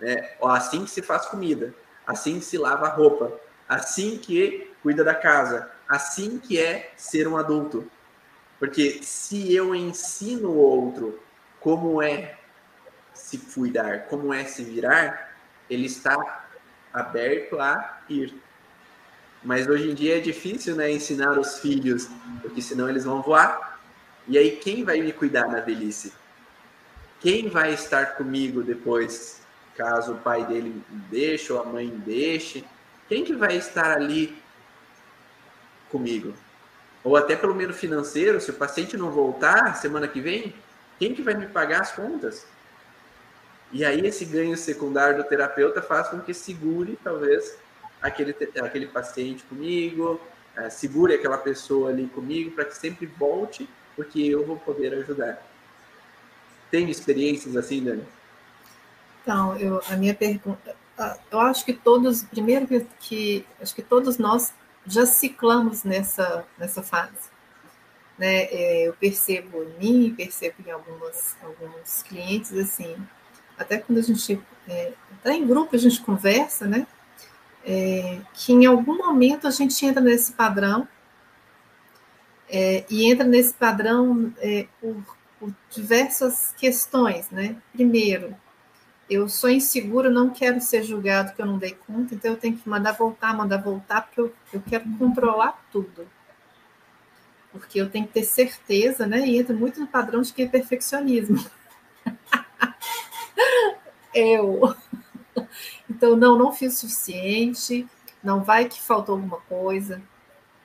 [0.00, 0.36] Né?
[0.40, 1.74] Assim que se faz comida,
[2.06, 3.32] assim que se lava a roupa,
[3.68, 7.90] assim que cuida da casa, assim que é ser um adulto.
[8.58, 11.20] Porque se eu ensino o outro
[11.60, 12.38] como é
[13.12, 15.36] se cuidar, como é se virar,
[15.68, 16.16] ele está
[16.92, 18.34] aberto a ir.
[19.42, 22.08] Mas hoje em dia é difícil, né, ensinar os filhos,
[22.40, 23.80] porque senão eles vão voar.
[24.26, 26.12] E aí quem vai me cuidar na velhice?
[27.20, 29.40] Quem vai estar comigo depois,
[29.76, 32.64] caso o pai dele deixe ou a mãe deixe?
[33.08, 34.36] Quem que vai estar ali
[35.90, 36.34] comigo?
[37.06, 40.52] Ou até pelo menos financeiro, se o paciente não voltar semana que vem,
[40.98, 42.44] quem que vai me pagar as contas?
[43.70, 47.56] E aí esse ganho secundário do terapeuta faz com que segure, talvez,
[48.02, 50.20] aquele, aquele paciente comigo,
[50.56, 55.40] é, segure aquela pessoa ali comigo, para que sempre volte, porque eu vou poder ajudar.
[56.72, 58.02] Tem experiências assim, Dani?
[59.22, 60.74] Então, eu, a minha pergunta,
[61.30, 64.52] eu acho que todos, primeiro que, que acho que todos nós
[64.86, 67.30] já ciclamos nessa, nessa fase.
[68.18, 68.44] Né?
[68.44, 72.96] É, eu percebo em mim, percebo em algumas, alguns clientes, assim,
[73.58, 76.86] até quando a gente, é, até em grupo a gente conversa, né?
[77.64, 80.86] É, que em algum momento a gente entra nesse padrão,
[82.48, 84.96] é, e entra nesse padrão é, por,
[85.38, 87.56] por diversas questões, né?
[87.72, 88.36] Primeiro,
[89.08, 92.56] eu sou inseguro, não quero ser julgado que eu não dei conta, então eu tenho
[92.56, 96.06] que mandar voltar, mandar voltar, porque eu, eu quero controlar tudo.
[97.52, 99.26] Porque eu tenho que ter certeza, né?
[99.26, 101.42] E entra muito no padrão de que é perfeccionismo.
[104.12, 104.74] eu.
[105.88, 107.88] Então, não, não fiz o suficiente,
[108.22, 110.02] não vai que faltou alguma coisa.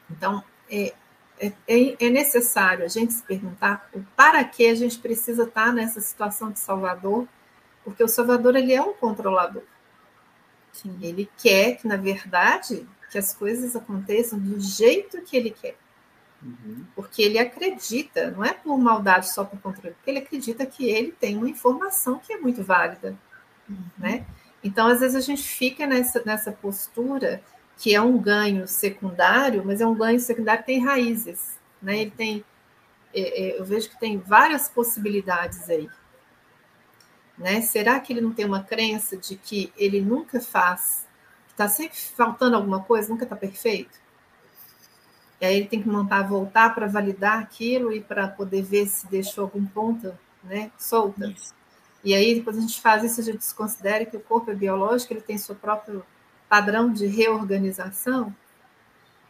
[0.10, 0.94] Então, é,
[1.40, 5.72] é, é, é necessário a gente se perguntar o para que a gente precisa estar
[5.72, 7.28] nessa situação de Salvador,
[7.84, 9.64] porque o Salvador ele é um controlador.
[10.72, 10.98] Sim.
[11.02, 15.76] Ele quer que, na verdade, que as coisas aconteçam do jeito que ele quer.
[16.42, 16.86] Uhum.
[16.96, 21.12] Porque ele acredita, não é por maldade só por controle, porque ele acredita que ele
[21.12, 23.16] tem uma informação que é muito válida.
[23.70, 23.78] Uhum.
[23.98, 24.26] Né?
[24.64, 27.44] Então, às vezes, a gente fica nessa, nessa postura
[27.78, 31.60] que é um ganho secundário, mas é um ganho secundário que tem raízes.
[31.82, 32.02] Né?
[32.02, 32.46] Ele tem,
[33.14, 35.90] é, é, eu vejo que tem várias possibilidades aí.
[37.42, 37.60] Né?
[37.62, 41.08] Será que ele não tem uma crença de que ele nunca faz,
[41.50, 44.00] está sempre faltando alguma coisa, nunca está perfeito?
[45.42, 49.08] E aí ele tem que montar, voltar para validar aquilo e para poder ver se
[49.08, 51.26] deixou algum ponto né, solta.
[51.26, 51.56] Isso.
[52.04, 55.12] E aí, depois a gente faz isso, a gente desconsidera que o corpo é biológico,
[55.12, 56.06] ele tem seu próprio
[56.48, 58.36] padrão de reorganização,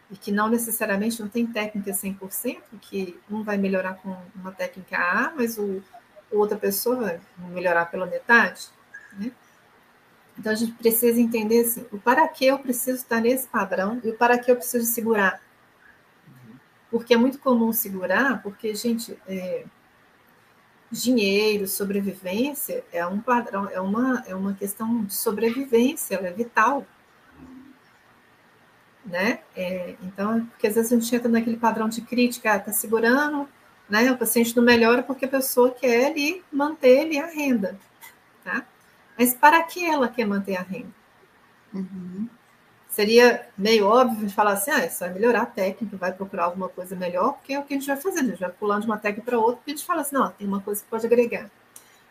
[0.10, 4.98] e que não necessariamente não tem técnica 100%, que um vai melhorar com uma técnica
[4.98, 5.82] A, mas o
[6.32, 7.20] outra pessoa
[7.50, 8.68] melhorar pela metade.
[9.14, 9.32] Né?
[10.38, 14.10] Então a gente precisa entender assim, o para que eu preciso estar nesse padrão e
[14.10, 15.42] o para que eu preciso segurar
[16.92, 19.64] porque é muito comum segurar, porque, gente, é,
[20.92, 26.86] dinheiro, sobrevivência é um padrão, é uma, é uma questão de sobrevivência, ela é vital.
[29.06, 29.40] Né?
[29.56, 33.48] É, então, porque às vezes a gente entra naquele padrão de crítica, está ah, segurando,
[33.92, 34.12] né?
[34.12, 37.78] O paciente não melhora porque a pessoa quer ali manter ali a renda,
[38.44, 38.66] tá?
[39.18, 40.94] Mas para que ela quer manter a renda?
[41.74, 42.28] Uhum
[42.92, 46.68] seria meio óbvio de falar assim, ah, isso vai melhorar a técnica, vai procurar alguma
[46.68, 48.88] coisa melhor, porque é o que a gente vai fazendo, a gente vai pulando de
[48.88, 51.06] uma técnica para outra, porque a gente fala assim, não, tem uma coisa que pode
[51.06, 51.50] agregar.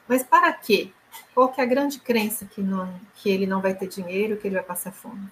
[0.09, 0.91] Mas para quê?
[1.35, 4.49] Qual que é a grande crença que, não, que ele não vai ter dinheiro, que
[4.49, 5.29] ele vai passar fome?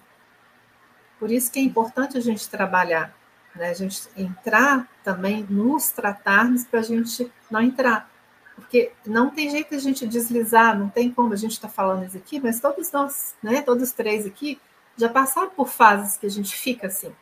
[1.19, 3.13] Por isso que é importante a gente trabalhar,
[3.55, 3.69] né?
[3.69, 8.09] a gente entrar também, nos tratarmos para a gente não entrar.
[8.55, 11.73] Porque não tem jeito de a gente deslizar, não tem como a gente estar tá
[11.73, 14.59] falando isso aqui, mas todos nós, né, todos três aqui,
[14.97, 17.15] já passaram por fases que a gente fica assim.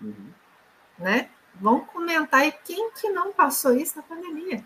[0.00, 0.30] Uhum.
[0.98, 1.28] Né?
[1.54, 4.64] Vão comentar aí quem que não passou isso na pandemia.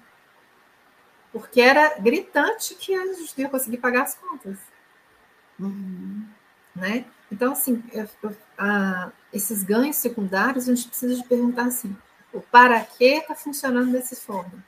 [1.32, 4.57] Porque era gritante que a gente ia conseguir pagar as contas.
[5.59, 6.26] Uhum.
[6.74, 7.05] Né?
[7.30, 11.94] Então, assim, eu, eu, a, esses ganhos secundários, a gente precisa de perguntar assim,
[12.32, 14.64] o para que está funcionando desse forma?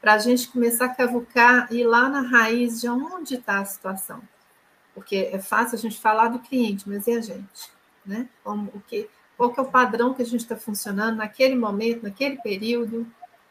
[0.00, 3.64] Para a gente começar a cavucar e ir lá na raiz de onde está a
[3.64, 4.22] situação
[4.98, 7.70] porque é fácil a gente falar do cliente, mas e a gente?
[8.04, 8.28] Né?
[8.42, 12.02] Como, o que, qual que é o padrão que a gente está funcionando naquele momento,
[12.02, 13.06] naquele período,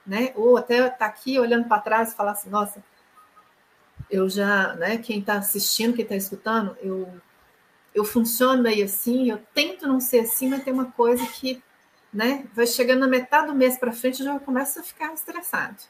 [0.06, 0.34] né?
[0.36, 2.84] Ou até estar tá aqui olhando para trás e falar assim, nossa,
[4.10, 4.98] eu já, né?
[4.98, 7.10] Quem está assistindo, quem está escutando, eu
[7.98, 11.64] eu funciono meio assim, eu tento não ser assim, mas tem uma coisa que,
[12.14, 12.46] né?
[12.54, 15.82] Vai chegando na metade do mês para frente, eu já começo a ficar estressado,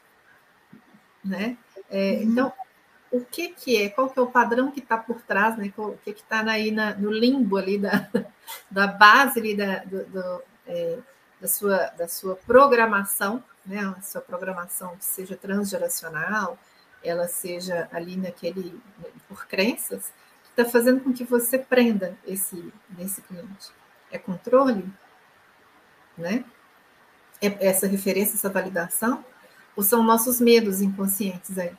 [1.22, 1.58] né?
[1.90, 2.22] É, uhum.
[2.22, 2.52] Então
[3.10, 5.70] o que, que é, qual que é o padrão que está por trás, né?
[5.76, 8.08] o que está aí na, no limbo ali da,
[8.70, 10.98] da base ali da, do, do, é,
[11.40, 13.80] da, sua, da sua programação, né?
[13.80, 16.58] a sua programação que seja transgeracional,
[17.02, 18.78] ela seja ali naquele,
[19.28, 20.12] por crenças, que
[20.60, 23.70] está fazendo com que você prenda esse, nesse cliente.
[24.10, 24.84] É controle?
[26.16, 26.44] Né?
[27.40, 29.24] É essa referência, essa validação?
[29.76, 31.72] Ou são nossos medos inconscientes aí?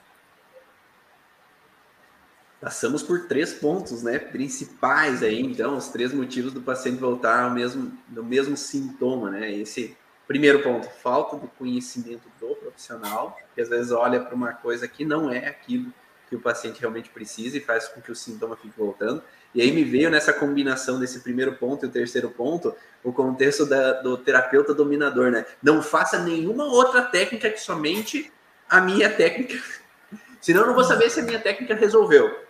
[2.62, 7.52] Passamos por três pontos, né, principais aí, então, os três motivos do paciente voltar ao
[7.52, 9.50] mesmo, do mesmo sintoma, né?
[9.50, 9.96] Esse
[10.28, 15.06] primeiro ponto, falta de conhecimento do profissional, que às vezes olha para uma coisa que
[15.06, 15.94] não é aquilo
[16.30, 19.24] que o paciente realmente precisa e faz com que o sintoma fique voltando.
[19.54, 23.66] E aí me veio nessa combinação desse primeiro ponto e o terceiro ponto, o contexto
[23.66, 25.46] da, do terapeuta dominador, né?
[25.62, 28.32] Não faça nenhuma outra técnica que somente
[28.70, 29.60] a minha técnica.
[30.40, 32.48] Senão eu não vou saber se a minha técnica resolveu.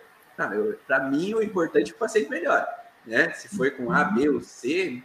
[0.86, 2.66] Para mim, o importante é que o paciente melhore.
[3.06, 3.32] Né?
[3.32, 5.02] Se foi com A, B ou C,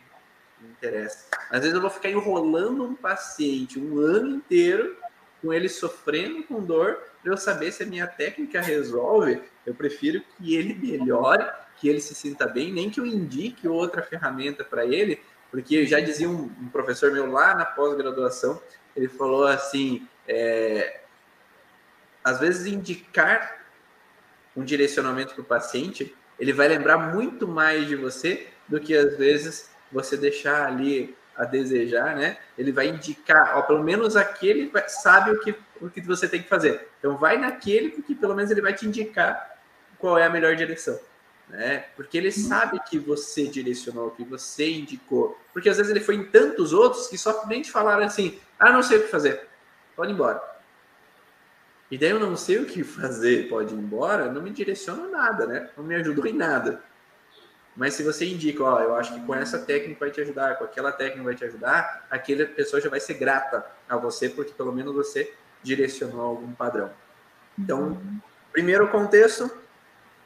[0.62, 1.28] não interessa.
[1.50, 4.98] Às vezes eu vou ficar enrolando um paciente um ano inteiro,
[5.46, 9.44] com ele sofrendo com dor, para eu saber se a minha técnica resolve.
[9.64, 11.46] Eu prefiro que ele melhore,
[11.78, 15.22] que ele se sinta bem, nem que eu indique outra ferramenta para ele,
[15.52, 18.60] porque já dizia um, um, professor meu lá na pós-graduação,
[18.96, 21.02] ele falou assim: é,
[22.24, 23.68] às vezes indicar
[24.56, 29.16] um direcionamento para o paciente, ele vai lembrar muito mais de você do que às
[29.16, 32.38] vezes você deixar ali a desejar, né?
[32.58, 36.50] Ele vai indicar, ó, pelo menos aquele sabe o que o que você tem que
[36.50, 36.88] fazer.
[37.00, 39.60] Então vai naquele porque pelo menos ele vai te indicar
[39.98, 41.00] qual é a melhor direção.
[41.48, 41.86] Né?
[41.96, 45.40] Porque ele sabe que você direcionou, que você indicou.
[45.54, 48.72] Porque às vezes ele foi em tantos outros que só nem te falaram assim: ah,
[48.72, 49.48] não sei o que fazer,
[49.96, 50.42] pode ir embora.
[51.92, 55.46] E daí eu não sei o que fazer, pode ir embora, não me direciona nada,
[55.46, 55.70] né?
[55.78, 56.82] Não me ajudou em nada.
[57.76, 60.64] Mas se você indica, ó, eu acho que com essa técnica vai te ajudar, com
[60.64, 64.72] aquela técnica vai te ajudar, aquela pessoa já vai ser grata a você, porque pelo
[64.72, 66.90] menos você direcionou algum padrão.
[67.60, 68.20] Então, uhum.
[68.54, 69.52] primeiro contexto,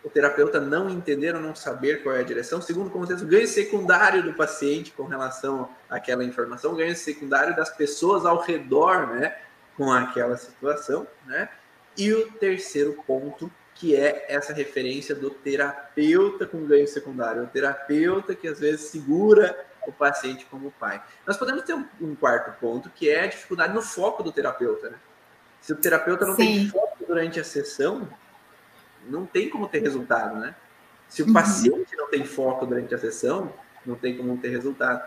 [0.04, 2.62] o terapeuta não entender ou não saber qual é a direção.
[2.62, 8.42] Segundo contexto, ganho secundário do paciente com relação àquela informação, ganho secundário das pessoas ao
[8.42, 9.36] redor, né,
[9.76, 11.50] com aquela situação, né?
[11.98, 18.36] E o terceiro ponto que é essa referência do terapeuta com ganho secundário, o terapeuta
[18.36, 19.58] que às vezes segura
[19.88, 21.02] o paciente como pai.
[21.26, 24.90] Nós podemos ter um, quarto ponto, que é a dificuldade no foco do terapeuta.
[24.90, 24.98] Né?
[25.62, 26.46] Se o terapeuta não Sim.
[26.46, 28.06] tem foco durante a sessão,
[29.08, 30.54] não tem como ter resultado, né?
[31.08, 31.34] Se o uhum.
[31.34, 33.52] paciente não tem foco durante a sessão,
[33.86, 35.02] não tem como ter resultado.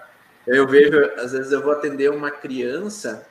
[0.46, 3.28] Eu vejo, às vezes eu vou atender uma criança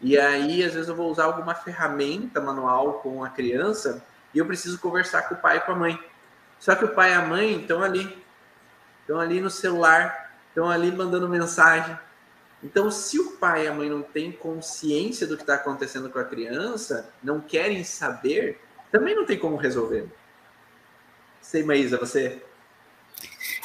[0.00, 4.02] e aí às vezes eu vou usar alguma ferramenta manual com a criança
[4.34, 5.98] e eu preciso conversar com o pai e com a mãe.
[6.58, 8.16] Só que o pai e a mãe estão ali,
[9.00, 11.98] estão ali no celular, estão ali mandando mensagem.
[12.62, 16.18] Então, se o pai e a mãe não têm consciência do que está acontecendo com
[16.18, 18.60] a criança, não querem saber,
[18.90, 20.06] também não tem como resolver.
[21.40, 22.40] Sei, Maísa, você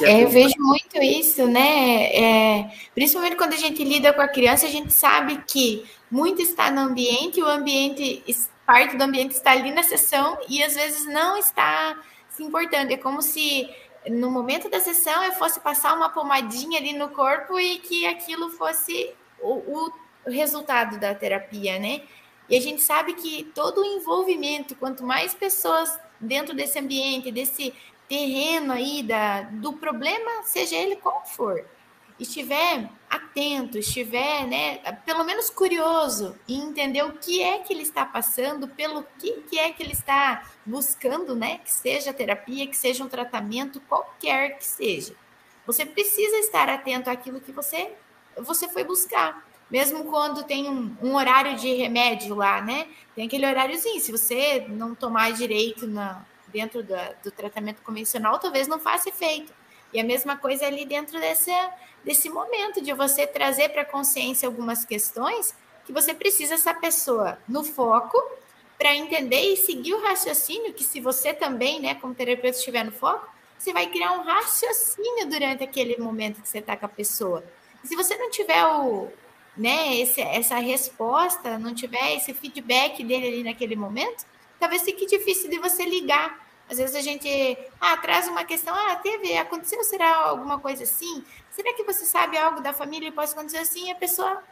[0.02, 2.14] é, eu vejo muito isso, né?
[2.14, 6.70] É, principalmente quando a gente lida com a criança, a gente sabe que muito está
[6.70, 8.24] no ambiente, o ambiente
[8.68, 11.98] parte do ambiente está ali na sessão e às vezes não está
[12.30, 12.92] se importando.
[12.92, 13.74] É como se
[14.10, 18.50] no momento da sessão eu fosse passar uma pomadinha ali no corpo e que aquilo
[18.52, 19.90] fosse o,
[20.26, 22.02] o resultado da terapia, né?
[22.50, 27.74] E a gente sabe que todo o envolvimento, quanto mais pessoas dentro desse ambiente, desse
[28.10, 31.66] terreno aí da, do problema, seja ele qual for,
[32.20, 38.06] estiver atento, estiver, né, pelo menos curioso e entender o que é que ele está
[38.06, 43.04] passando, pelo que, que é que ele está buscando, né, que seja terapia, que seja
[43.04, 45.14] um tratamento, qualquer que seja.
[45.66, 47.94] Você precisa estar atento àquilo que você
[48.38, 49.46] você foi buscar.
[49.70, 52.88] Mesmo quando tem um, um horário de remédio lá, né?
[53.16, 54.00] Tem aquele horáriozinho.
[54.00, 59.54] Se você não tomar direito na, dentro da, do tratamento convencional, talvez não faça efeito.
[59.94, 61.52] E a mesma coisa ali dentro desse,
[62.08, 65.54] desse momento de você trazer para a consciência algumas questões
[65.86, 68.18] que você precisa essa pessoa no foco
[68.78, 72.94] para entender e seguir o raciocínio, que se você também, né, como terapeuta, estiver no
[72.94, 73.28] foco,
[73.58, 77.44] você vai criar um raciocínio durante aquele momento que você está com a pessoa.
[77.84, 79.10] E se você não tiver o,
[79.58, 84.26] né, esse, essa resposta, não tiver esse feedback dele ali naquele momento,
[84.58, 88.96] talvez fique difícil de você ligar às vezes a gente ah, traz uma questão, ah,
[88.98, 91.24] teve, aconteceu, será alguma coisa assim?
[91.50, 93.88] Será que você sabe algo da família e pode acontecer assim?
[93.88, 94.44] E a pessoa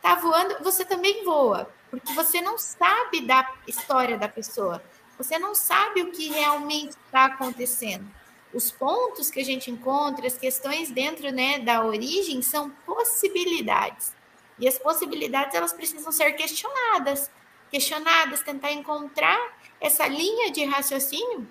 [0.00, 4.82] tá voando, você também voa, porque você não sabe da história da pessoa,
[5.16, 8.04] você não sabe o que realmente está acontecendo.
[8.52, 14.14] Os pontos que a gente encontra, as questões dentro né, da origem são possibilidades.
[14.58, 17.30] E as possibilidades elas precisam ser questionadas,
[17.70, 19.40] questionadas, tentar encontrar
[19.82, 21.46] essa linha de raciocínio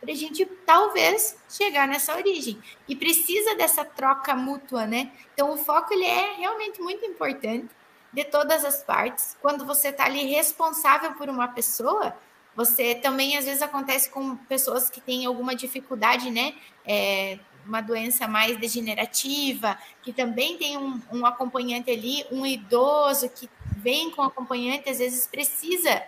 [0.00, 2.60] para a gente talvez chegar nessa origem.
[2.86, 5.10] E precisa dessa troca mútua, né?
[5.32, 7.68] Então o foco ele é realmente muito importante
[8.12, 9.36] de todas as partes.
[9.40, 12.14] Quando você está ali responsável por uma pessoa,
[12.54, 16.54] você também às vezes acontece com pessoas que têm alguma dificuldade, né?
[16.84, 23.48] É, uma doença mais degenerativa, que também tem um, um acompanhante ali, um idoso que
[23.78, 26.02] vem com acompanhante, às vezes precisa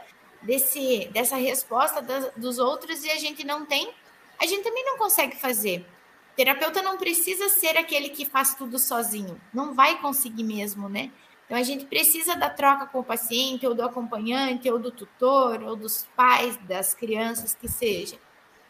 [0.47, 2.01] desse, dessa resposta
[2.36, 3.92] dos outros e a gente não tem,
[4.40, 5.84] a gente também não consegue fazer.
[6.32, 11.11] O terapeuta não precisa ser aquele que faz tudo sozinho, não vai conseguir mesmo, né?
[11.44, 15.62] Então a gente precisa da troca com o paciente, ou do acompanhante, ou do tutor,
[15.62, 18.18] ou dos pais das crianças que seja.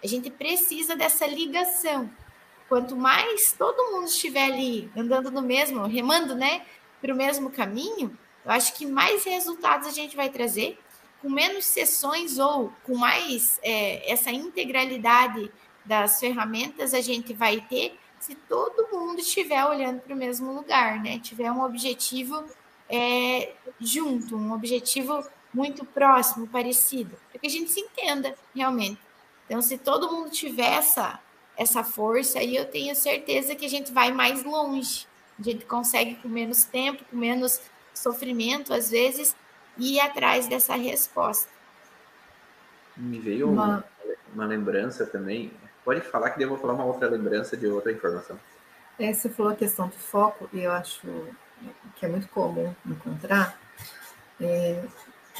[0.03, 2.11] A gente precisa dessa ligação.
[2.69, 6.67] Quanto mais todo mundo estiver ali andando no mesmo, remando, né,
[7.01, 10.79] para o mesmo caminho, eu acho que mais resultados a gente vai trazer
[11.21, 15.51] com menos sessões ou com mais é, essa integralidade
[15.85, 21.01] das ferramentas a gente vai ter se todo mundo estiver olhando para o mesmo lugar,
[21.01, 21.19] né?
[21.21, 22.45] Tiver um objetivo
[22.89, 29.01] é, junto, um objetivo muito próximo, parecido, para que a gente se entenda realmente.
[29.47, 31.21] Então, se todo mundo tiver essa,
[31.57, 35.07] essa força, aí eu tenho certeza que a gente vai mais longe.
[35.39, 37.61] A gente consegue com menos tempo, com menos
[37.95, 39.37] sofrimento, às vezes,
[39.79, 41.51] ir atrás dessa resposta.
[42.97, 43.85] Me veio uma,
[44.35, 45.53] uma lembrança também.
[45.85, 48.39] Pode falar que eu vou falar uma outra lembrança de outra informação.
[48.99, 51.07] É, você falou a questão do foco, e eu acho
[51.97, 53.59] que é muito comum encontrar
[54.41, 54.83] é,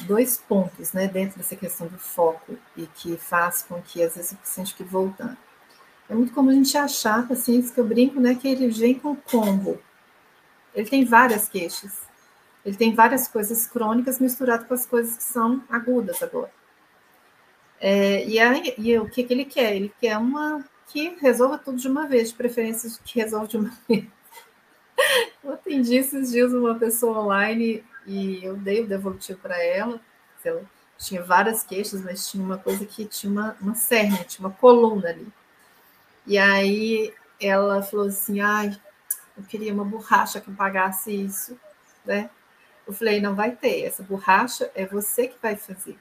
[0.01, 4.31] dois pontos né, dentro dessa questão do foco e que faz com que às vezes
[4.31, 5.37] o paciente que voltando.
[6.09, 9.15] É muito comum a gente achar pacientes que eu brinco, né, que ele vem com
[9.15, 9.81] combo.
[10.73, 12.06] Ele tem várias queixas.
[12.67, 16.51] Ele tem várias coisas crônicas misturadas com as coisas que são agudas agora.
[17.79, 19.73] É, e, aí, e o que, que ele quer?
[19.73, 23.71] Ele quer uma que resolva tudo de uma vez, de preferência que resolva de uma
[23.87, 24.03] vez.
[25.41, 30.01] Eu atendi esses dias uma pessoa online e eu dei o devolutivo para ela.
[30.43, 30.61] Ela
[30.97, 35.07] tinha várias queixas, mas tinha uma coisa que tinha uma, uma cerne, tinha uma coluna
[35.07, 35.27] ali.
[36.25, 38.77] E aí ela falou assim: ai,
[39.37, 41.57] eu queria uma borracha que pagasse isso,
[42.05, 42.29] né?
[42.87, 45.97] Eu falei: não vai ter, essa borracha é você que vai fazer.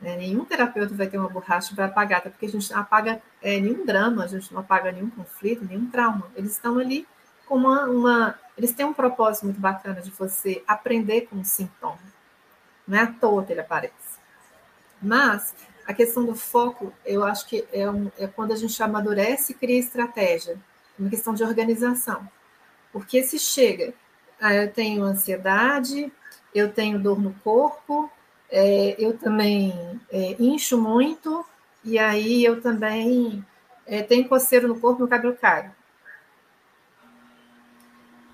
[0.00, 0.16] Né?
[0.16, 3.60] Nenhum terapeuta vai ter uma borracha para apagar, até porque a gente não apaga é,
[3.60, 6.30] nenhum drama, a gente não apaga nenhum conflito, nenhum trauma.
[6.34, 7.06] Eles estão ali
[7.46, 8.38] com uma, uma.
[8.56, 11.98] Eles têm um propósito muito bacana de você aprender com o sintoma.
[12.86, 14.18] Não é à toa que ele aparece.
[15.00, 15.54] Mas
[15.86, 19.54] a questão do foco, eu acho que é, um, é quando a gente amadurece e
[19.54, 20.58] cria estratégia,
[20.98, 22.28] uma questão de organização.
[22.92, 23.92] Porque se chega,
[24.44, 26.12] ah, eu tenho ansiedade,
[26.54, 28.10] eu tenho dor no corpo,
[28.50, 29.72] é, eu também
[30.10, 31.42] é, incho muito,
[31.82, 33.42] e aí eu também
[33.86, 35.72] é, tenho coceiro no corpo, meu cabelo cai.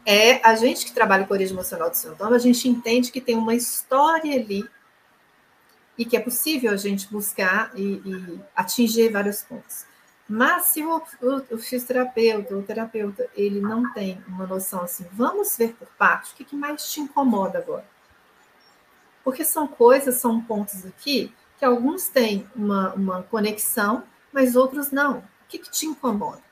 [0.04, 3.36] É, a gente que trabalha com origem emocional do sintoma, a gente entende que tem
[3.36, 4.68] uma história ali
[5.96, 9.86] e que é possível a gente buscar e, e atingir vários pontos.
[10.32, 15.56] Mas se o, o, o fisioterapeuta, o terapeuta, ele não tem uma noção assim, vamos
[15.56, 17.84] ver por parte, o que, que mais te incomoda agora?
[19.24, 25.18] Porque são coisas, são pontos aqui que alguns têm uma, uma conexão, mas outros não.
[25.18, 26.44] O que, que te incomoda?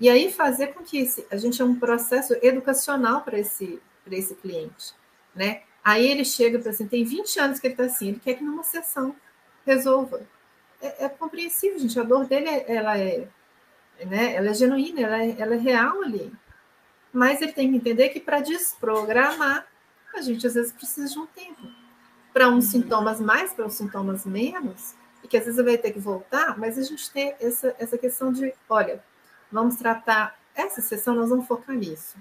[0.00, 3.80] E aí fazer com que esse, a gente é um processo educacional para esse,
[4.10, 4.92] esse cliente,
[5.32, 5.62] né?
[5.84, 8.42] Aí ele chega para assim, tem 20 anos que ele está assim, ele quer que
[8.42, 9.14] numa sessão
[9.64, 10.26] resolva.
[10.80, 13.28] É, é, compreensível, gente, a dor dele, ela é,
[14.06, 16.32] né, ela é genuína, ela é, ela é real ali.
[17.12, 19.66] Mas ele tem que entender que para desprogramar,
[20.14, 21.62] a gente às vezes precisa de um tempo.
[22.32, 22.82] Para uns uhum.
[22.82, 26.78] sintomas mais, para uns sintomas menos, e que às vezes vai ter que voltar, mas
[26.78, 29.02] a gente tem essa, essa questão de, olha,
[29.50, 32.16] vamos tratar, essa sessão nós vamos focar nisso.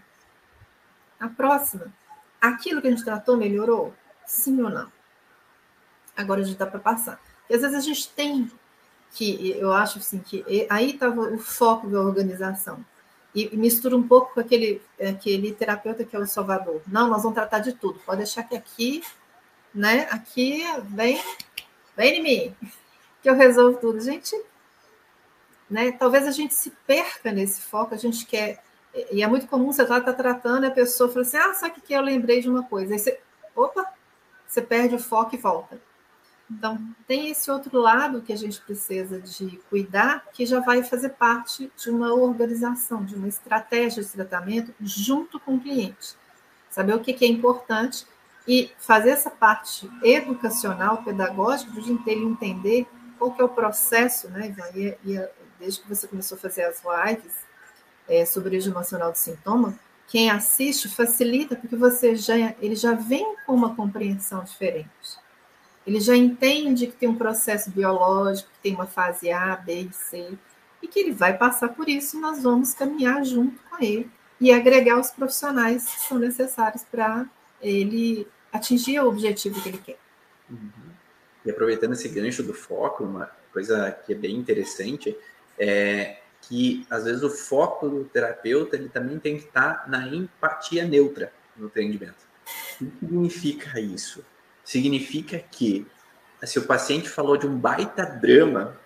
[1.19, 1.93] A próxima,
[2.41, 3.93] aquilo que a gente tratou melhorou?
[4.25, 4.91] Sim ou não?
[6.15, 7.19] Agora a gente dá para passar.
[7.49, 8.51] E às vezes a gente tem
[9.11, 12.85] que, eu acho assim, que aí estava o foco da organização
[13.33, 16.81] e mistura um pouco com aquele, aquele terapeuta que é o Salvador.
[16.87, 17.99] Não, nós vamos tratar de tudo.
[18.05, 19.03] Pode deixar que aqui,
[19.73, 20.07] né?
[20.11, 21.21] Aqui vem,
[21.95, 22.55] vem em mim,
[23.21, 23.99] que eu resolvo tudo.
[24.01, 24.35] Gente,
[25.69, 25.91] né?
[25.91, 27.93] Talvez a gente se perca nesse foco.
[27.93, 28.63] A gente quer
[29.11, 31.53] e é muito comum você estar tá, tá tratando e a pessoa fala assim: ah,
[31.53, 32.93] sabe o que eu lembrei de uma coisa?
[32.93, 33.19] Aí você,
[33.55, 33.85] opa,
[34.47, 35.79] você perde o foco e volta.
[36.51, 41.09] Então, tem esse outro lado que a gente precisa de cuidar, que já vai fazer
[41.09, 46.15] parte de uma organização, de uma estratégia de tratamento junto com o cliente.
[46.69, 48.07] Saber o que é importante
[48.47, 52.87] e fazer essa parte educacional, pedagógica, de ele entender
[53.17, 55.29] qual que é o processo, né, e, e,
[55.59, 57.35] desde que você começou a fazer as lives
[58.07, 59.77] é, sobre o emocional do sintoma,
[60.07, 65.19] quem assiste facilita porque você já ele já vem com uma compreensão diferente.
[65.89, 69.91] Ele já entende que tem um processo biológico, que tem uma fase A, B e
[69.91, 70.37] C,
[70.83, 74.07] e que ele vai passar por isso e nós vamos caminhar junto com ele
[74.39, 77.25] e agregar os profissionais que são necessários para
[77.59, 79.97] ele atingir o objetivo que ele quer.
[80.47, 80.69] Uhum.
[81.43, 85.17] E aproveitando esse gancho do foco, uma coisa que é bem interessante
[85.57, 90.85] é que às vezes o foco do terapeuta ele também tem que estar na empatia
[90.85, 92.29] neutra no atendimento.
[92.79, 94.23] O que significa isso?
[94.69, 95.87] Significa que
[96.43, 98.77] se o paciente falou de um baita drama,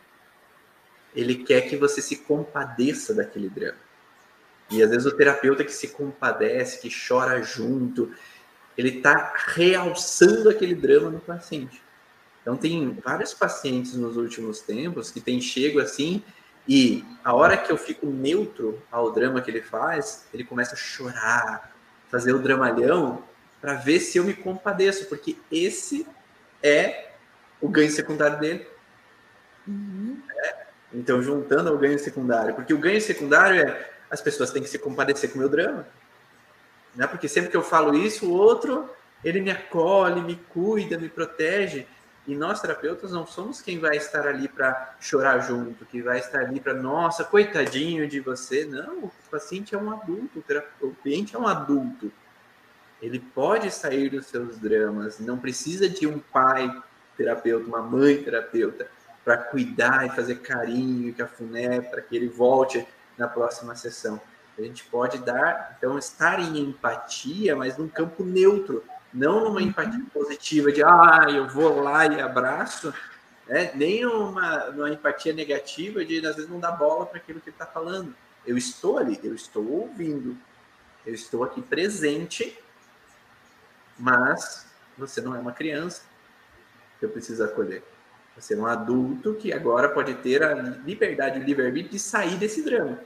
[1.13, 3.77] ele quer que você se compadeça daquele drama.
[4.71, 8.13] E às vezes o terapeuta que se compadece, que chora junto,
[8.77, 11.83] ele está realçando aquele drama no paciente.
[12.41, 16.23] Então tem vários pacientes nos últimos tempos que têm chego assim
[16.65, 20.77] e a hora que eu fico neutro ao drama que ele faz, ele começa a
[20.77, 21.75] chorar,
[22.09, 23.21] fazer o dramalhão
[23.63, 26.05] para ver se eu me compadeço, porque esse
[26.61, 27.11] é
[27.61, 28.67] o ganho secundário dele.
[29.65, 30.21] Uhum.
[30.29, 30.65] É?
[30.93, 34.77] Então, juntando ao ganho secundário, porque o ganho secundário é as pessoas têm que se
[34.77, 35.87] compadecer com o meu drama.
[36.93, 37.07] Né?
[37.07, 38.89] Porque sempre que eu falo isso, o outro
[39.23, 41.87] ele me acolhe, me cuida, me protege.
[42.27, 46.41] E nós, terapeutas, não somos quem vai estar ali para chorar junto, que vai estar
[46.41, 48.65] ali para, nossa, coitadinho de você.
[48.65, 50.43] Não, o paciente é um adulto,
[50.81, 52.11] o cliente é um adulto.
[53.03, 56.73] Ele pode sair dos seus dramas, não precisa de um pai
[57.17, 58.87] terapeuta, uma mãe terapeuta,
[59.25, 64.21] para cuidar e fazer carinho e cafuné para que ele volte na próxima sessão.
[64.57, 70.05] A gente pode dar, então, estar em empatia, mas num campo neutro, não numa empatia
[70.13, 72.93] positiva de, ah, eu vou lá e abraço,
[73.45, 73.71] né?
[73.75, 77.55] nem uma, uma empatia negativa de, às vezes, não dar bola para aquilo que ele
[77.55, 78.15] está falando.
[78.47, 80.37] Eu estou ali, eu estou ouvindo,
[81.05, 82.57] eu estou aqui presente,
[84.03, 84.65] mas
[84.97, 86.01] você não é uma criança
[86.99, 87.81] que eu preciso acolher.
[88.35, 92.63] Você é um adulto que agora pode ter a liberdade, o livre-arbítrio de sair desse
[92.63, 92.99] drama.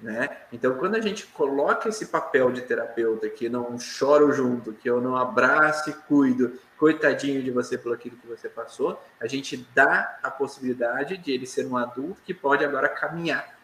[0.00, 0.28] Né?
[0.52, 5.00] Então, quando a gente coloca esse papel de terapeuta que não choro junto, que eu
[5.00, 10.18] não abraço e cuido, coitadinho de você pelo aquilo que você passou, a gente dá
[10.22, 13.58] a possibilidade de ele ser um adulto que pode agora caminhar,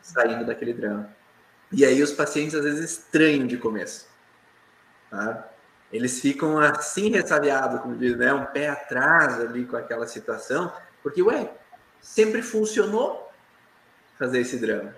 [0.00, 1.10] saindo daquele drama.
[1.72, 4.09] E aí os pacientes às vezes estranham de começo.
[5.10, 5.48] Tá?
[5.92, 8.32] Eles ficam assim ressabiados, como diz, né?
[8.32, 10.72] um pé atrás ali com aquela situação,
[11.02, 11.50] porque, ué,
[12.00, 13.30] sempre funcionou
[14.16, 14.94] fazer esse drama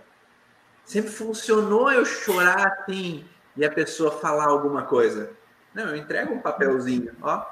[0.84, 3.26] Sempre funcionou eu chorar assim
[3.56, 5.30] e a pessoa falar alguma coisa.
[5.72, 7.46] Não, eu entrego um papelzinho, ó,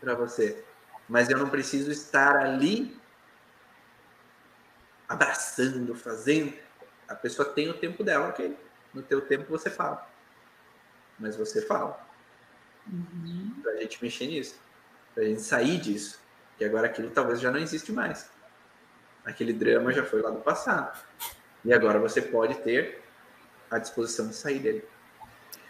[0.00, 0.64] para você.
[1.08, 2.98] Mas eu não preciso estar ali
[5.08, 6.54] abraçando, fazendo.
[7.08, 8.56] A pessoa tem o tempo dela, ok?
[8.92, 10.08] No teu tempo você fala.
[11.18, 12.06] Mas você fala.
[12.86, 13.54] Uhum.
[13.62, 14.56] Pra gente mexer nisso.
[15.14, 16.20] Pra gente sair disso.
[16.58, 18.30] Que agora aquilo talvez já não existe mais.
[19.24, 20.98] Aquele drama já foi lá do passado.
[21.64, 23.02] E agora você pode ter
[23.70, 24.84] a disposição de sair dele.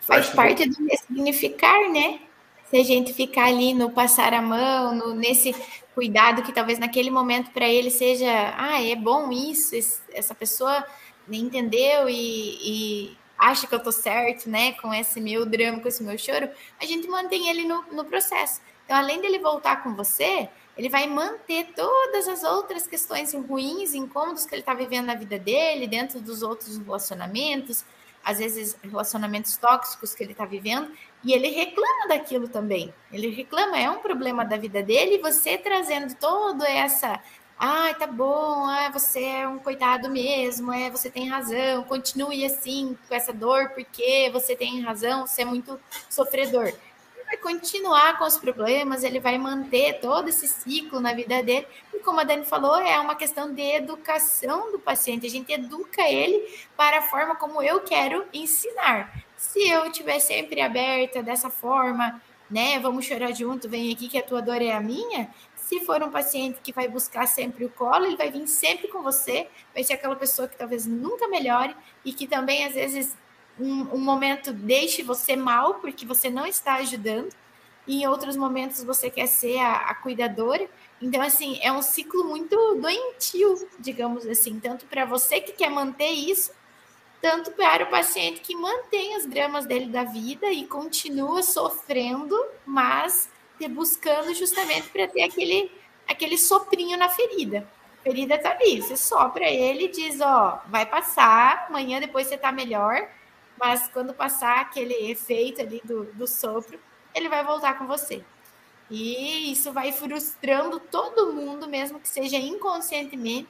[0.01, 0.69] Faz parte que...
[0.69, 2.21] do ressignificar, né?
[2.67, 5.55] Se a gente ficar ali no passar a mão, no, nesse
[5.95, 8.27] cuidado que talvez naquele momento para ele seja,
[8.57, 9.75] ah, é bom isso,
[10.13, 10.85] essa pessoa
[11.31, 14.73] entendeu e, e, acha que eu tô certo, né?
[14.73, 16.49] Com esse meu drama, com esse meu choro,
[16.81, 18.61] a gente mantém ele no, no processo.
[18.85, 24.47] Então, além dele voltar com você, ele vai manter todas as outras questões ruins, incômodos
[24.47, 27.85] que ele está vivendo na vida dele, dentro dos outros relacionamentos,
[28.25, 30.91] às vezes relacionamentos tóxicos que ele está vivendo,
[31.23, 32.93] e ele reclama daquilo também.
[33.13, 37.21] Ele reclama, é um problema da vida dele, e você trazendo toda essa.
[37.67, 42.95] Ah, tá bom, ah, você é um coitado mesmo, é, você tem razão, continue assim
[43.09, 45.81] com essa dor, porque você tem razão, você é muito
[46.11, 46.71] sofredor
[47.27, 51.67] vai continuar com os problemas, ele vai manter todo esse ciclo na vida dele.
[51.95, 55.27] E como a Dani falou, é uma questão de educação do paciente.
[55.27, 56.47] A gente educa ele
[56.77, 59.25] para a forma como eu quero ensinar.
[59.39, 62.21] Se eu estiver sempre aberta dessa forma,
[62.51, 62.79] né?
[62.79, 65.29] Vamos chorar junto, vem aqui que a tua dor é a minha.
[65.65, 69.03] Se for um paciente que vai buscar sempre o colo, ele vai vir sempre com
[69.03, 71.75] você, vai ser aquela pessoa que talvez nunca melhore
[72.05, 73.17] e que também às vezes
[73.59, 77.35] um, um momento deixe você mal porque você não está ajudando,
[77.87, 80.69] e em outros momentos você quer ser a, a cuidadora.
[81.01, 86.11] Então, assim, é um ciclo muito doentio, digamos assim, tanto para você que quer manter
[86.11, 86.51] isso,
[87.23, 93.31] tanto para o paciente que mantém os dramas dele da vida e continua sofrendo, mas
[93.69, 95.71] buscando justamente para ter aquele,
[96.09, 97.67] aquele soprinho na ferida.
[98.01, 102.37] A ferida tá ali, você sopra ele e diz, ó, vai passar, amanhã depois você
[102.37, 103.09] tá melhor,
[103.59, 106.79] mas quando passar aquele efeito ali do, do sopro,
[107.15, 108.23] ele vai voltar com você.
[108.91, 113.49] E isso vai frustrando todo mundo, mesmo que seja inconscientemente.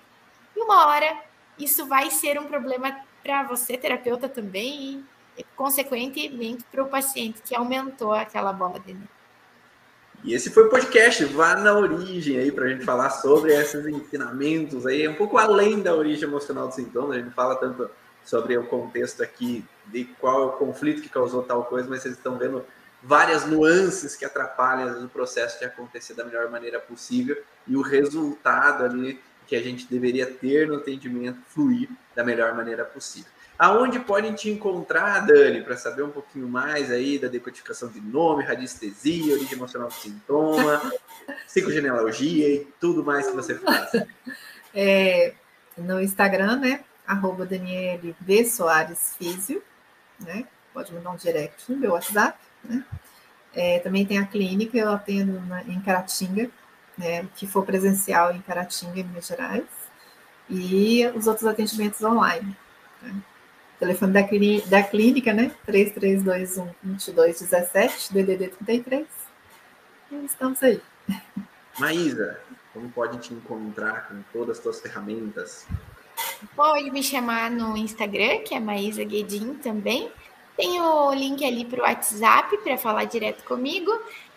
[0.55, 1.21] E uma hora
[1.59, 5.05] isso vai ser um problema para você, terapeuta, também,
[5.37, 9.14] e consequentemente para o paciente que aumentou aquela bola de neve.
[10.25, 13.87] E esse foi o podcast Vá na Origem aí para a gente falar sobre esses
[13.87, 17.91] ensinamentos aí, um pouco além da origem emocional do sintoma, a gente fala tanto
[18.25, 22.15] sobre o contexto aqui de qual é o conflito que causou tal coisa, mas vocês
[22.15, 22.65] estão vendo
[23.03, 27.37] várias nuances que atrapalham o processo de acontecer da melhor maneira possível
[27.67, 32.83] e o resultado ali que a gente deveria ter no atendimento fluir da melhor maneira
[32.83, 33.31] possível.
[33.59, 38.43] Aonde podem te encontrar, Dani, para saber um pouquinho mais aí da decodificação de nome,
[38.43, 40.93] radiestesia, origem emocional do sintoma,
[41.47, 43.91] psicogenealogia e tudo mais que você faz?
[44.77, 45.35] É,
[45.79, 46.85] no Instagram, né?
[47.07, 48.45] arroba Daniele V.
[48.45, 49.63] Soares Físio,
[50.21, 50.47] né?
[50.73, 52.85] Pode mandar um direct no meu WhatsApp, né?
[53.55, 56.51] É, também tem a clínica, eu atendo na, em Caratinga,
[56.99, 57.27] né?
[57.37, 59.65] Que for presencial em Caratinga, em Minas Gerais,
[60.49, 62.57] e os outros atendimentos online.
[63.01, 63.15] Né?
[63.79, 64.23] Telefone da,
[64.69, 65.51] da clínica, né?
[65.67, 69.07] 3321 2217, DDD 33.
[70.11, 70.81] E estamos aí.
[71.79, 72.41] Maísa,
[72.73, 75.67] como pode te encontrar com todas as suas ferramentas?
[76.55, 80.11] Pode me chamar no Instagram, que é Maísa Guedin também.
[80.57, 83.91] Tem o link ali para o WhatsApp para falar direto comigo.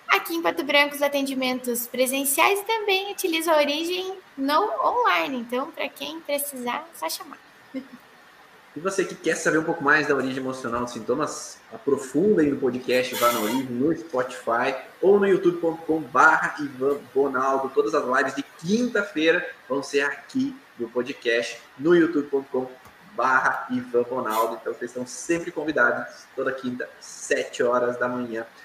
[0.07, 5.37] Aqui em Pato Branco, os atendimentos presenciais também utilizam a origem no online.
[5.37, 7.37] Então, para quem precisar, é só chamar.
[8.77, 12.57] E você que quer saber um pouco mais da origem emocional dos sintomas, aprofundem no
[12.57, 17.71] podcast Vá na Origem, no Spotify ou no youtube.com.br Ivan Bonaldo.
[17.73, 22.87] Todas as lives de quinta-feira vão ser aqui no podcast, no youtube.com.br
[23.17, 24.59] barra Ivan Ronaldo.
[24.61, 28.45] Então vocês estão sempre convidados, toda quinta, 7 horas da manhã,